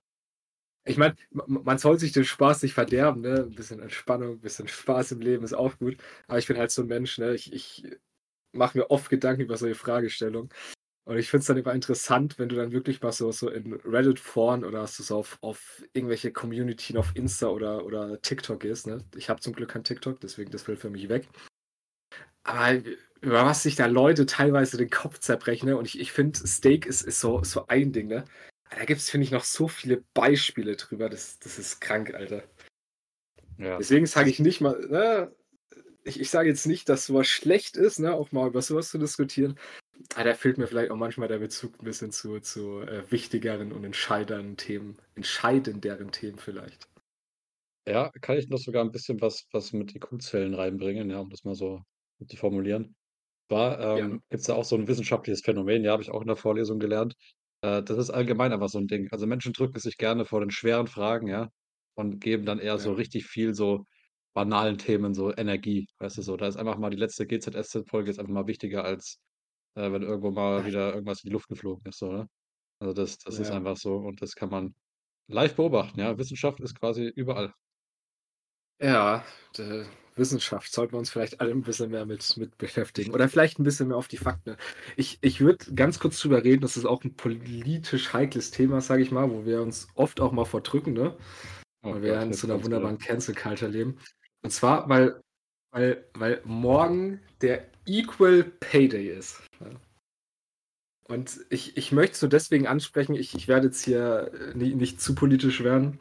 Ich 0.86 0.98
meine, 0.98 1.16
ma 1.30 1.44
man 1.48 1.78
soll 1.78 2.00
sich 2.00 2.12
den 2.12 2.26
Spaß 2.26 2.64
nicht 2.64 2.74
verderben, 2.74 3.22
ne? 3.22 3.36
'N 3.44 3.54
bisschen 3.54 3.80
Entspannung, 3.80 4.40
bisschen 4.40 4.68
Spaß 4.68 5.12
im 5.12 5.22
Leben 5.22 5.44
ist 5.44 5.54
auch 5.54 5.78
gut. 5.78 5.98
Aber 6.28 6.40
ich 6.40 6.48
bin 6.48 6.58
halt 6.58 6.72
so 6.72 6.82
'n 6.82 6.88
Mensch, 6.88 7.18
ne, 7.20 7.34
ich 7.36 7.54
ich 7.54 7.86
mache 8.54 8.78
mir 8.80 8.92
oft 8.92 9.10
Gedanken 9.10 9.44
über 9.44 9.58
solche 9.58 9.76
Fragestellungen. 9.76 10.50
Und 11.04 11.18
ich 11.18 11.30
finde 11.30 11.42
es 11.42 11.48
dann 11.48 11.58
immer 11.58 11.74
interessant, 11.74 12.38
wenn 12.38 12.50
du 12.50 12.56
dann 12.56 12.72
wirklich 12.72 13.02
mal 13.02 13.12
so 13.12 13.32
so 13.32 13.50
in 13.50 13.74
Reddit-Foren 13.74 14.64
oder 14.64 14.86
so 14.88 15.18
auf 15.18 15.38
auf 15.42 15.84
irgendwelche 15.94 16.32
Communityen 16.32 16.98
auf 17.00 17.16
Insta 17.16 17.48
oder 17.48 17.86
oder 17.86 18.22
TikTok 18.22 18.60
gehst, 18.60 18.88
ne? 18.88 19.04
Ich 19.16 19.30
habe 19.30 19.42
zum 19.42 19.54
Glück 19.54 19.70
kein 19.72 19.84
TikTok, 19.84 20.20
deswegen 20.20 20.52
das 20.52 20.64
fällt 20.64 20.80
für 20.80 20.90
mich 20.92 21.10
weg. 21.10 21.28
Aber 22.44 22.82
über 23.22 23.46
was 23.46 23.64
sich 23.64 23.76
da 23.76 23.86
Leute 23.88 24.26
teilweise 24.26 24.78
den 24.78 24.90
Kopf 24.90 25.20
zerbrechen, 25.20 25.68
ne? 25.70 25.78
Und 25.78 25.86
ich 25.86 26.00
ich 26.00 26.12
finde, 26.12 26.40
Steak 26.48 26.86
ist 26.86 27.02
ist 27.04 27.20
so 27.20 27.44
so 27.44 27.68
ein 27.68 27.92
Ding, 27.94 28.08
ne? 28.08 28.26
Da 28.70 28.86
gibt's, 28.86 29.10
finde 29.10 29.26
ich, 29.26 29.32
noch 29.32 29.44
so 29.44 29.68
viele 29.68 30.04
Beispiele 30.14 30.76
drüber, 30.76 31.10
das 31.10 31.40
das 31.40 31.60
ist 31.60 31.82
krank, 31.82 32.14
Alter. 32.14 32.44
Ja. 33.58 33.78
Deswegen 33.78 34.06
sage 34.06 34.30
ich 34.30 34.40
nicht 34.40 34.62
mal, 34.62 34.80
ne 34.88 35.36
ich 36.04 36.20
ich 36.20 36.30
sage 36.30 36.50
jetzt 36.50 36.66
nicht, 36.66 36.90
dass 36.90 37.06
so 37.06 37.14
was 37.16 37.28
schlecht 37.28 37.78
ist, 37.78 38.00
ne, 38.00 38.14
auch 38.14 38.32
mal 38.32 38.48
über 38.48 38.62
so 38.62 38.76
was 38.76 38.90
zu 38.90 38.98
diskutieren. 38.98 39.58
Aber 40.16 40.24
da 40.26 40.34
fehlt 40.36 40.58
mir 40.58 40.68
vielleicht 40.68 40.92
auch 40.92 40.96
manchmal 40.96 41.28
der 41.28 41.40
Bezug 41.40 41.80
'n 41.80 41.84
bisschen 41.86 42.12
zu 42.12 42.40
zu, 42.40 42.82
äh, 42.82 43.10
wichtigeren 43.12 43.72
und 43.72 43.84
entscheideren 43.84 44.58
Themen 44.58 44.98
entscheidenderen 45.16 46.12
Themen 46.12 46.38
vielleicht. 46.40 46.88
Ja, 47.88 48.12
kann 48.22 48.38
ich 48.38 48.48
noch 48.48 48.60
sogar 48.60 48.84
'n 48.86 48.92
bisschen 48.92 49.20
was 49.22 49.48
was 49.52 49.74
mit 49.74 49.96
IQ-Zellen 49.96 50.54
reinbringen, 50.54 51.10
ja, 51.10 51.20
um 51.20 51.30
das 51.30 51.44
mal 51.44 51.56
so 51.56 51.82
zu 52.28 52.38
formulieren. 52.38 52.96
Gerne. 53.96 54.20
ähm, 54.20 54.24
gibt's 54.30 54.48
da 54.48 54.56
auch 54.56 54.66
so 54.66 54.76
'n 54.78 54.88
wissenschaftliches 54.88 55.42
Phänomen, 55.44 55.84
ja, 55.84 55.92
habe 55.94 56.04
ich 56.04 56.12
auch 56.12 56.22
in 56.22 56.28
der 56.28 56.38
Vorlesung 56.38 56.80
gelernt. 56.80 57.16
Äh, 57.62 57.84
das 57.84 57.98
ist 58.00 58.12
allgemein 58.12 58.54
einfach 58.54 58.70
so 58.70 58.80
'n 58.80 58.88
Ding. 58.88 59.10
Also, 59.12 59.28
Menschen 59.28 59.54
drücken 59.54 59.80
sich 59.80 59.98
gerne 59.98 60.26
vor 60.26 60.42
den 60.42 60.52
schweren 60.52 60.88
Fragen, 60.88 61.28
ja, 61.28 61.50
und 61.96 62.22
geben 62.22 62.46
dann 62.46 62.60
eher 62.60 62.80
so 62.80 62.92
Ja. 62.92 62.96
richtig 62.96 63.26
viel 63.28 63.54
so 63.56 63.86
banalen 64.34 64.78
Themen 64.80 65.14
so 65.16 65.34
Energie, 65.36 65.88
weißt 66.00 66.18
du 66.20 66.24
so? 66.24 66.38
Da 66.38 66.48
ist 66.48 66.58
einfach 66.58 66.78
mal 66.80 66.92
die 66.92 66.98
letzte 66.98 67.28
GZSZ-Folge 67.28 68.12
ist 68.12 68.20
einfach 68.20 68.34
mal 68.34 68.48
wichtiger 68.48 68.86
als, 68.86 69.20
äh, 69.76 69.92
wenn 69.92 70.04
irgendwo 70.04 70.32
mal 70.32 70.66
wieder 70.66 70.94
irgendwas 70.94 71.24
in 71.24 71.30
die 71.30 71.34
Luft 71.34 71.48
geflogen 71.50 71.86
ist 71.88 72.00
so, 72.00 72.12
ne? 72.12 72.28
Also, 72.80 72.94
das 72.94 73.18
das 73.20 73.40
ist 73.40 73.52
Ja. 73.52 73.54
einfach 73.54 73.78
so 73.78 73.98
und 73.98 74.22
das 74.22 74.36
kann 74.36 74.50
man 74.52 74.76
live 75.30 75.56
beobachten, 75.56 76.00
ja? 76.02 76.18
Wissenschaft 76.20 76.60
ist 76.62 76.80
quasi 76.80 77.06
überall. 77.16 77.54
Ja, 78.82 79.24
d 79.58 79.86
Wissenschaft 80.16 80.72
sollten 80.74 80.94
wir 80.94 81.00
uns 81.00 81.10
vielleicht 81.12 81.40
alle 81.40 81.52
'n 81.52 81.62
bisschen 81.62 81.92
mehr 81.92 82.06
mit 82.08 82.36
mit 82.38 82.58
beschäftigen 82.58 83.14
oder 83.14 83.30
vielleicht 83.30 83.60
'n 83.60 83.64
bisschen 83.64 83.88
mehr 83.90 83.98
auf 83.98 84.08
die 84.08 84.18
Fakten. 84.18 84.58
Ich 84.98 85.20
ich 85.22 85.40
würde 85.40 85.74
ganz 85.76 86.00
kurz 86.00 86.20
drüber 86.20 86.44
reden, 86.44 86.62
das 86.62 86.78
ist 86.78 86.86
auch 86.86 87.04
'n 87.04 87.16
politisch 87.16 88.12
heikles 88.14 88.50
Thema, 88.52 88.82
sage 88.82 89.04
ich 89.04 89.12
mal, 89.12 89.30
wo 89.32 89.46
wir 89.46 89.62
uns 89.62 89.88
oft 89.94 90.20
auch 90.20 90.32
mal 90.32 90.46
vor 90.46 90.62
drücken, 90.62 90.94
ne? 90.94 91.16
Oh 91.84 91.94
Weil 91.94 92.02
wir 92.04 92.12
ja 92.12 92.22
Gott, 92.22 92.26
in 92.26 92.32
jetzt 92.32 92.42
so 92.42 92.48
'ner 92.48 92.62
kommt's 92.62 92.72
wieder. 92.74 92.92
wunderbaren 92.92 92.98
Cancel 93.00 93.36
Culture 93.36 93.72
leben. 93.72 94.00
Und 94.44 94.52
zwar, 94.52 94.90
weil 94.90 95.22
weil 95.72 96.06
weil 96.14 96.42
morgen 96.46 97.20
der 97.42 97.66
Equal 97.86 98.44
Pay 98.44 98.88
Day 98.90 99.08
ist? 99.10 99.42
Und 101.08 101.40
ich 101.50 101.76
ich 101.78 101.92
möchte 101.92 102.14
es 102.16 102.22
nur 102.22 102.30
deswegen 102.30 102.68
ansprechen, 102.68 103.16
ich 103.16 103.36
ich 103.36 103.48
werde 103.48 103.68
jetzt 103.68 103.84
hier, 103.84 104.32
äh, 104.34 104.58
ni 104.58 104.74
nicht 104.76 105.02
zu 105.02 105.16
politisch 105.16 105.64
werden, 105.64 106.00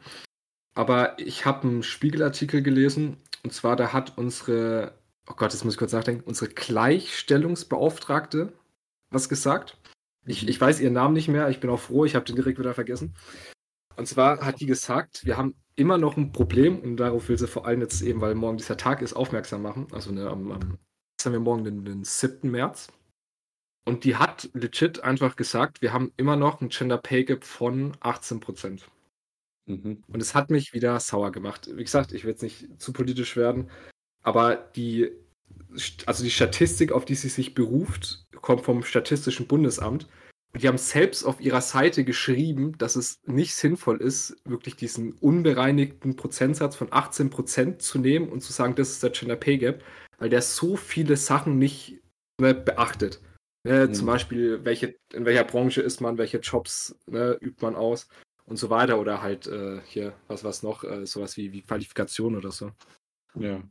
aber 0.75 1.17
ich 1.19 1.45
habe 1.45 1.67
'n 1.67 1.83
Spiegel-Artikel 1.83 2.61
gelesen, 2.63 3.17
und 3.43 3.53
zwar, 3.53 3.75
da 3.75 3.93
hat 3.93 4.17
unsere 4.17 4.93
oh 5.29 5.33
Gott, 5.35 5.53
jetzt 5.53 5.63
muss 5.65 5.75
ich 5.75 5.79
kurz 5.79 5.93
nachdenken, 5.93 6.23
unsere 6.25 6.51
Gleichstellungsbeauftragte 6.53 8.53
was 9.11 9.29
gesagt. 9.29 9.77
Ich, 10.25 10.47
ich 10.47 10.59
weiß 10.61 10.79
ihren 10.81 10.93
Namen 10.93 11.13
nicht 11.15 11.27
mehr, 11.29 11.49
ich 11.49 11.59
bin 11.61 11.69
auch 11.69 11.79
froh, 11.79 12.05
ich 12.05 12.15
habe 12.15 12.25
den 12.25 12.35
direkt 12.35 12.59
wieder 12.59 12.73
vergessen. 12.75 13.15
Und 13.95 14.07
zwar 14.07 14.41
hat 14.41 14.59
die 14.59 14.65
gesagt, 14.65 15.25
wir 15.25 15.37
haben 15.37 15.55
immer 15.75 15.97
noch 15.97 16.17
ein 16.17 16.31
Problem 16.31 16.79
und 16.79 16.97
darauf 16.97 17.29
will 17.29 17.37
sie 17.37 17.47
vor 17.47 17.65
allem 17.65 17.81
jetzt 17.81 18.01
eben, 18.01 18.21
weil 18.21 18.35
morgen 18.35 18.57
dieser 18.57 18.77
Tag 18.77 19.01
ist, 19.01 19.13
aufmerksam 19.13 19.61
machen. 19.61 19.87
Also 19.91 20.11
ne, 20.11 20.29
am, 20.29 20.51
am 20.51 20.77
jetzt 21.17 21.25
haben 21.25 21.33
wir 21.33 21.39
morgen 21.39 21.63
den, 21.63 21.85
den 21.85 22.03
7. 22.03 22.49
März. 22.49 22.87
Und 23.85 24.03
die 24.03 24.15
hat 24.15 24.49
legit 24.53 25.03
einfach 25.03 25.35
gesagt, 25.35 25.81
wir 25.81 25.91
haben 25.91 26.11
immer 26.17 26.35
noch 26.35 26.61
ein 26.61 26.69
Gender 26.69 26.97
Pay 26.97 27.25
Gap 27.25 27.43
von 27.43 27.97
18 27.99 28.39
Prozent. 28.39 28.87
Mhm. 29.65 30.03
Und 30.07 30.21
es 30.21 30.35
hat 30.35 30.49
mich 30.49 30.73
wieder 30.73 30.99
sauer 30.99 31.31
gemacht. 31.31 31.69
Wie 31.73 31.83
gesagt, 31.83 32.13
ich 32.13 32.23
will 32.23 32.31
jetzt 32.31 32.43
nicht 32.43 32.79
zu 32.79 32.93
politisch 32.93 33.35
werden, 33.35 33.69
aber 34.23 34.55
die, 34.55 35.11
also 36.05 36.23
die 36.23 36.31
Statistik, 36.31 36.91
auf 36.91 37.05
die 37.05 37.15
sie 37.15 37.29
sich 37.29 37.55
beruft, 37.55 38.27
kommt 38.41 38.61
vom 38.61 38.83
Statistischen 38.83 39.47
Bundesamt. 39.47 40.07
Die 40.59 40.67
haben 40.67 40.77
selbst 40.77 41.23
auf 41.23 41.39
ihrer 41.39 41.61
Seite 41.61 42.03
geschrieben, 42.03 42.77
dass 42.77 42.95
es 42.95 43.21
nicht 43.25 43.55
sinnvoll 43.55 44.01
ist, 44.01 44.35
wirklich 44.43 44.75
diesen 44.75 45.13
unbereinigten 45.13 46.15
Prozentsatz 46.17 46.75
von 46.75 46.87
18 46.91 47.29
Prozent 47.29 47.81
zu 47.81 47.99
nehmen 47.99 48.29
und 48.29 48.41
zu 48.41 48.51
sagen, 48.51 48.75
das 48.75 48.89
ist 48.89 49.03
der 49.03 49.11
Gender 49.11 49.37
Pay 49.37 49.57
Gap, 49.59 49.83
weil 50.17 50.29
der 50.29 50.41
so 50.41 50.75
viele 50.75 51.15
Sachen 51.15 51.57
nicht 51.57 52.01
ne, 52.39 52.53
beachtet. 52.53 53.21
Ne, 53.63 53.87
mhm. 53.87 53.93
Zum 53.93 54.07
Beispiel, 54.07 54.65
welche, 54.65 54.95
in 55.13 55.25
welcher 55.25 55.45
Branche 55.45 55.81
ist 55.81 56.01
man, 56.01 56.17
welche 56.17 56.39
Jobs 56.39 56.97
ne, 57.05 57.37
übt 57.39 57.65
man 57.65 57.75
aus 57.75 58.07
und 58.45 58.57
so 58.57 58.69
weiter. 58.69 58.99
Oder 58.99 59.21
halt 59.21 59.47
äh, 59.47 59.79
hier, 59.85 60.13
was 60.27 60.43
was 60.43 60.63
noch, 60.63 60.83
äh, 60.83 61.05
sowas 61.05 61.37
wie, 61.37 61.53
wie 61.53 61.61
Qualifikation 61.61 62.35
oder 62.35 62.51
so. 62.51 62.71
Ja. 63.35 63.61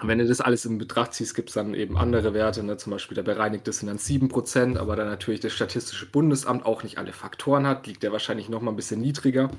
Und 0.00 0.08
wenn 0.08 0.18
du 0.18 0.26
das 0.26 0.40
alles 0.40 0.64
in 0.64 0.78
Betracht 0.78 1.12
ziehst, 1.12 1.34
gibt 1.34 1.50
es 1.50 1.54
dann 1.54 1.74
eben 1.74 1.98
andere 1.98 2.32
Werte, 2.32 2.62
ne? 2.62 2.78
zum 2.78 2.92
Beispiel 2.92 3.14
der 3.14 3.22
bereinigte 3.22 3.72
sind 3.72 3.88
dann 3.88 3.98
7%, 3.98 4.78
aber 4.78 4.96
dann 4.96 5.08
natürlich 5.08 5.40
das 5.40 5.52
Statistische 5.52 6.06
Bundesamt 6.06 6.64
auch 6.64 6.82
nicht 6.82 6.96
alle 6.96 7.12
Faktoren 7.12 7.66
hat, 7.66 7.86
liegt 7.86 8.02
der 8.02 8.12
wahrscheinlich 8.12 8.48
nochmal 8.48 8.72
ein 8.72 8.76
bisschen 8.76 9.00
niedriger. 9.00 9.50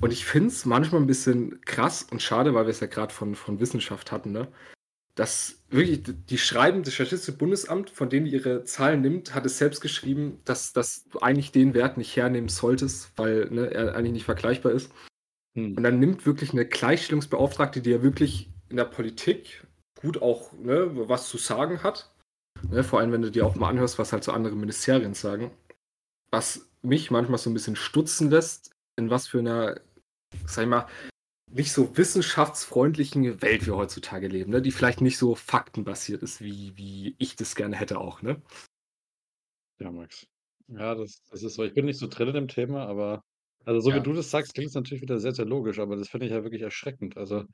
Und 0.00 0.12
ich 0.12 0.24
finde 0.24 0.48
es 0.48 0.66
manchmal 0.66 1.00
ein 1.00 1.06
bisschen 1.06 1.60
krass 1.62 2.06
und 2.10 2.22
schade, 2.22 2.54
weil 2.54 2.66
wir 2.66 2.70
es 2.70 2.80
ja 2.80 2.86
gerade 2.86 3.12
von, 3.12 3.34
von 3.34 3.58
Wissenschaft 3.58 4.12
hatten, 4.12 4.30
ne? 4.30 4.46
dass 5.16 5.62
wirklich, 5.70 6.02
die 6.04 6.38
schreiben, 6.38 6.82
das 6.82 6.94
Statistische 6.94 7.36
Bundesamt, 7.36 7.88
von 7.90 8.10
denen 8.10 8.26
ihre 8.26 8.64
Zahlen 8.64 9.00
nimmt, 9.00 9.34
hat 9.34 9.46
es 9.46 9.58
selbst 9.58 9.80
geschrieben, 9.80 10.40
dass, 10.44 10.74
dass 10.74 11.04
du 11.08 11.20
eigentlich 11.20 11.52
den 11.52 11.72
Wert 11.72 11.96
nicht 11.96 12.14
hernehmen 12.14 12.50
solltest, 12.50 13.12
weil 13.16 13.48
ne, 13.50 13.72
er 13.72 13.96
eigentlich 13.96 14.12
nicht 14.12 14.24
vergleichbar 14.26 14.72
ist. 14.72 14.92
Hm. 15.56 15.74
Und 15.74 15.82
dann 15.82 15.98
nimmt 15.98 16.26
wirklich 16.26 16.52
eine 16.52 16.66
Gleichstellungsbeauftragte, 16.66 17.80
die 17.80 17.90
ja 17.90 18.02
wirklich 18.02 18.50
in 18.68 18.76
der 18.76 18.84
Politik 18.84 19.66
gut 20.00 20.20
auch 20.20 20.52
ne, 20.52 21.08
was 21.08 21.28
zu 21.28 21.38
sagen 21.38 21.82
hat. 21.82 22.10
Ne, 22.70 22.84
vor 22.84 23.00
allem, 23.00 23.12
wenn 23.12 23.22
du 23.22 23.30
dir 23.30 23.46
auch 23.46 23.54
mal 23.54 23.68
anhörst, 23.68 23.98
was 23.98 24.12
halt 24.12 24.24
so 24.24 24.32
andere 24.32 24.56
Ministerien 24.56 25.14
sagen. 25.14 25.50
Was 26.30 26.68
mich 26.82 27.10
manchmal 27.10 27.38
so 27.38 27.50
ein 27.50 27.54
bisschen 27.54 27.76
stutzen 27.76 28.30
lässt, 28.30 28.72
in 28.96 29.10
was 29.10 29.28
für 29.28 29.38
einer, 29.38 29.80
sag 30.46 30.64
ich 30.64 30.68
mal, 30.68 30.86
nicht 31.50 31.72
so 31.72 31.96
wissenschaftsfreundlichen 31.96 33.40
Welt 33.40 33.66
wir 33.66 33.76
heutzutage 33.76 34.28
leben, 34.28 34.50
ne? 34.50 34.60
die 34.60 34.72
vielleicht 34.72 35.00
nicht 35.00 35.16
so 35.16 35.34
faktenbasiert 35.34 36.22
ist, 36.22 36.40
wie, 36.40 36.76
wie 36.76 37.14
ich 37.18 37.36
das 37.36 37.54
gerne 37.54 37.76
hätte 37.76 37.98
auch, 37.98 38.20
ne? 38.22 38.42
Ja, 39.78 39.90
Max. 39.90 40.26
Ja, 40.68 40.94
das, 40.94 41.22
das 41.30 41.42
ist 41.42 41.54
so. 41.54 41.64
Ich 41.64 41.74
bin 41.74 41.84
nicht 41.84 41.98
so 41.98 42.08
drin 42.08 42.28
in 42.28 42.34
dem 42.34 42.48
Thema, 42.48 42.86
aber 42.86 43.22
also 43.64 43.80
so 43.80 43.94
wie 43.94 44.00
du 44.00 44.12
das 44.12 44.30
sagst, 44.30 44.54
klingt 44.54 44.68
es 44.68 44.74
natürlich 44.74 45.02
wieder 45.02 45.18
sehr, 45.18 45.34
sehr 45.34 45.44
logisch, 45.44 45.80
aber 45.80 45.96
das 45.96 46.08
finde 46.08 46.26
ich 46.26 46.32
ja 46.32 46.44
wirklich 46.44 46.62
erschreckend. 46.62 47.16
Also, 47.16 47.44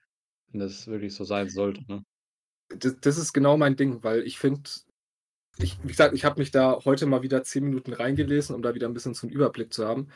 wenn 0.52 0.60
das 0.60 0.86
wirklich 0.86 1.14
so 1.14 1.24
sein 1.24 1.48
sollte, 1.48 1.82
ne? 1.88 2.04
Das, 2.68 2.96
das 3.00 3.18
ist 3.18 3.32
genau 3.32 3.56
mein 3.56 3.76
Ding, 3.76 4.02
weil 4.02 4.22
ich 4.22 4.38
finde, 4.38 4.62
ich, 5.58 5.78
wie 5.82 5.88
gesagt, 5.88 6.14
ich 6.14 6.24
habe 6.24 6.40
mich 6.40 6.50
da 6.50 6.80
heute 6.84 7.06
mal 7.06 7.22
wieder 7.22 7.44
zehn 7.44 7.64
Minuten 7.64 7.92
reingelesen, 7.92 8.54
um 8.54 8.62
da 8.62 8.74
wieder 8.74 8.88
ein 8.88 8.94
bisschen 8.94 9.14
so 9.14 9.26
einen 9.26 9.34
Überblick 9.34 9.72
zu 9.72 9.86
haben. 9.86 10.08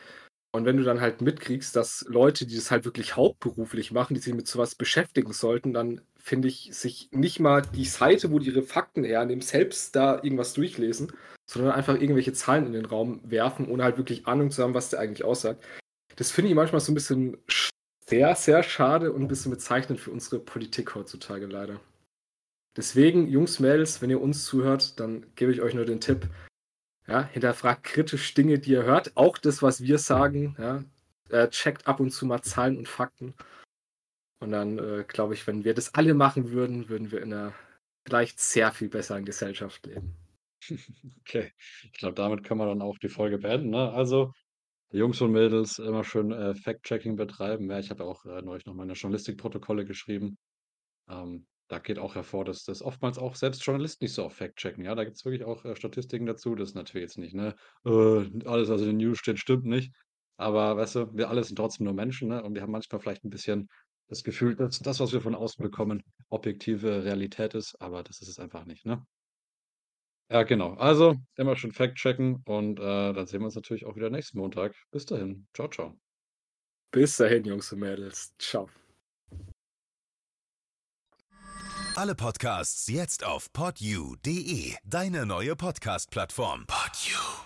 Und 0.52 0.64
wenn 0.64 0.78
du 0.78 0.84
dann 0.84 1.02
halt 1.02 1.20
mitkriegst, 1.20 1.76
dass 1.76 2.06
Leute, 2.08 2.46
die 2.46 2.56
das 2.56 2.70
halt 2.70 2.86
wirklich 2.86 3.14
hauptberuflich 3.14 3.92
machen, 3.92 4.14
die 4.14 4.20
sich 4.20 4.32
mit 4.32 4.48
sowas 4.48 4.74
beschäftigen 4.74 5.34
sollten, 5.34 5.74
dann 5.74 6.00
finde 6.18 6.48
ich, 6.48 6.70
sich 6.72 7.10
nicht 7.12 7.40
mal 7.40 7.60
die 7.60 7.84
Seite, 7.84 8.32
wo 8.32 8.38
die 8.38 8.48
ihre 8.48 8.62
Fakten 8.62 9.04
hernehmen, 9.04 9.42
selbst 9.42 9.94
da 9.94 10.14
irgendwas 10.14 10.54
durchlesen, 10.54 11.12
sondern 11.48 11.72
einfach 11.72 11.94
irgendwelche 11.94 12.32
Zahlen 12.32 12.66
in 12.66 12.72
den 12.72 12.86
Raum 12.86 13.20
werfen, 13.24 13.68
ohne 13.68 13.84
halt 13.84 13.98
wirklich 13.98 14.26
Ahnung 14.26 14.50
zu 14.50 14.62
haben, 14.62 14.74
was 14.74 14.88
der 14.88 15.00
eigentlich 15.00 15.24
aussagt. 15.24 15.62
Das 16.16 16.30
finde 16.30 16.48
ich 16.48 16.54
manchmal 16.54 16.80
so 16.80 16.90
ein 16.90 16.94
bisschen 16.94 17.36
sehr, 18.08 18.34
sehr 18.36 18.62
schade 18.62 19.12
und 19.12 19.22
ein 19.22 19.28
bisschen 19.28 19.50
bezeichnend 19.50 20.00
für 20.00 20.10
unsere 20.10 20.38
Politik 20.38 20.94
heutzutage 20.94 21.46
leider. 21.46 21.80
Deswegen, 22.76 23.26
Jungs, 23.26 23.58
Mädels, 23.58 24.02
wenn 24.02 24.10
ihr 24.10 24.20
uns 24.20 24.44
zuhört, 24.44 25.00
dann 25.00 25.26
gebe 25.34 25.52
ich 25.52 25.62
euch 25.62 25.74
nur 25.74 25.86
den 25.86 26.00
Tipp, 26.00 26.28
ja, 27.06 27.22
hinterfragt 27.22 27.84
kritisch 27.84 28.34
Dinge, 28.34 28.58
die 28.58 28.72
ihr 28.72 28.82
hört. 28.82 29.16
Auch 29.16 29.38
das, 29.38 29.62
was 29.62 29.80
wir 29.80 29.98
sagen. 29.98 30.56
Ja, 30.58 30.84
äh, 31.30 31.48
checkt 31.48 31.86
ab 31.86 32.00
und 32.00 32.10
zu 32.10 32.26
mal 32.26 32.42
Zahlen 32.42 32.76
und 32.76 32.88
Fakten. 32.88 33.34
Und 34.40 34.52
dann 34.52 34.78
äh, 34.78 35.04
glaube 35.06 35.34
ich, 35.34 35.46
wenn 35.46 35.64
wir 35.64 35.74
das 35.74 35.94
alle 35.94 36.14
machen 36.14 36.50
würden, 36.50 36.88
würden 36.88 37.10
wir 37.10 37.22
in 37.22 37.32
einer 37.32 37.54
vielleicht 38.04 38.38
sehr 38.40 38.72
viel 38.72 38.88
besseren 38.88 39.24
Gesellschaft 39.24 39.86
leben. 39.86 40.14
Okay, 41.20 41.52
ich 41.82 41.92
glaube, 41.92 42.14
damit 42.14 42.44
können 42.44 42.60
wir 42.60 42.66
dann 42.66 42.82
auch 42.82 42.98
die 42.98 43.08
Folge 43.08 43.38
beenden. 43.38 43.70
Ne? 43.70 43.92
Also, 43.92 44.32
Jungs 44.90 45.20
und 45.20 45.32
Mädels, 45.32 45.78
immer 45.78 46.04
schön 46.04 46.32
äh, 46.32 46.54
Fact-Checking 46.54 47.16
betreiben. 47.16 47.70
Ja, 47.70 47.78
ich 47.78 47.90
habe 47.90 48.04
auch 48.04 48.24
äh, 48.24 48.42
neulich 48.42 48.66
noch 48.66 48.74
meine 48.74 48.92
Journalistikprotokolle 48.92 49.84
geschrieben. 49.84 50.38
Ähm, 51.08 51.46
da 51.68 51.78
geht 51.80 51.98
auch 51.98 52.14
hervor, 52.14 52.44
dass 52.44 52.64
das 52.64 52.82
oftmals 52.82 53.18
auch 53.18 53.34
selbst 53.34 53.64
Journalisten 53.64 54.04
nicht 54.04 54.14
so 54.14 54.24
auf 54.24 54.34
Fact 54.34 54.56
checken. 54.56 54.84
Ja, 54.84 54.94
da 54.94 55.04
gibt 55.04 55.16
es 55.16 55.24
wirklich 55.24 55.44
auch 55.44 55.64
äh, 55.64 55.74
Statistiken 55.74 56.26
dazu. 56.26 56.54
Das 56.54 56.70
ist 56.70 56.74
natürlich 56.74 57.02
jetzt 57.02 57.18
nicht, 57.18 57.34
ne? 57.34 57.56
Äh, 57.84 57.90
alles, 58.44 58.68
was 58.68 58.80
in 58.82 58.86
den 58.88 58.96
News 58.98 59.18
steht, 59.18 59.38
stimmt 59.38 59.64
nicht. 59.64 59.92
Aber 60.36 60.76
weißt 60.76 60.94
du, 60.96 61.14
wir 61.14 61.28
alle 61.30 61.42
sind 61.42 61.56
trotzdem 61.56 61.84
nur 61.84 61.94
Menschen, 61.94 62.28
ne? 62.28 62.42
Und 62.42 62.54
wir 62.54 62.62
haben 62.62 62.70
manchmal 62.70 63.00
vielleicht 63.00 63.24
ein 63.24 63.30
bisschen 63.30 63.68
das 64.08 64.22
Gefühl, 64.22 64.54
dass 64.54 64.78
das, 64.78 65.00
was 65.00 65.12
wir 65.12 65.20
von 65.20 65.34
außen 65.34 65.62
bekommen, 65.62 66.04
objektive 66.28 67.04
Realität 67.04 67.54
ist, 67.54 67.74
aber 67.80 68.04
das 68.04 68.20
ist 68.20 68.28
es 68.28 68.38
einfach 68.38 68.64
nicht, 68.64 68.86
ne? 68.86 69.04
Ja, 70.28 70.42
genau. 70.42 70.74
Also 70.74 71.16
immer 71.36 71.56
schön 71.56 71.72
Fact 71.72 71.96
checken 71.96 72.42
und 72.46 72.80
äh, 72.80 73.12
dann 73.12 73.26
sehen 73.26 73.40
wir 73.40 73.46
uns 73.46 73.54
natürlich 73.54 73.86
auch 73.86 73.94
wieder 73.96 74.10
nächsten 74.10 74.38
Montag. 74.38 74.74
Bis 74.90 75.06
dahin. 75.06 75.46
Ciao, 75.54 75.68
ciao. 75.68 75.96
Bis 76.90 77.16
dahin, 77.16 77.44
Jungs 77.44 77.72
und 77.72 77.80
Mädels. 77.80 78.34
Ciao. 78.38 78.68
Alle 81.94 82.14
Podcasts 82.14 82.88
jetzt 82.88 83.24
auf 83.24 83.52
podyou.de, 83.52 84.74
deine 84.84 85.24
neue 85.24 85.56
Podcast-Plattform. 85.56 86.66
Podyou. 86.66 87.45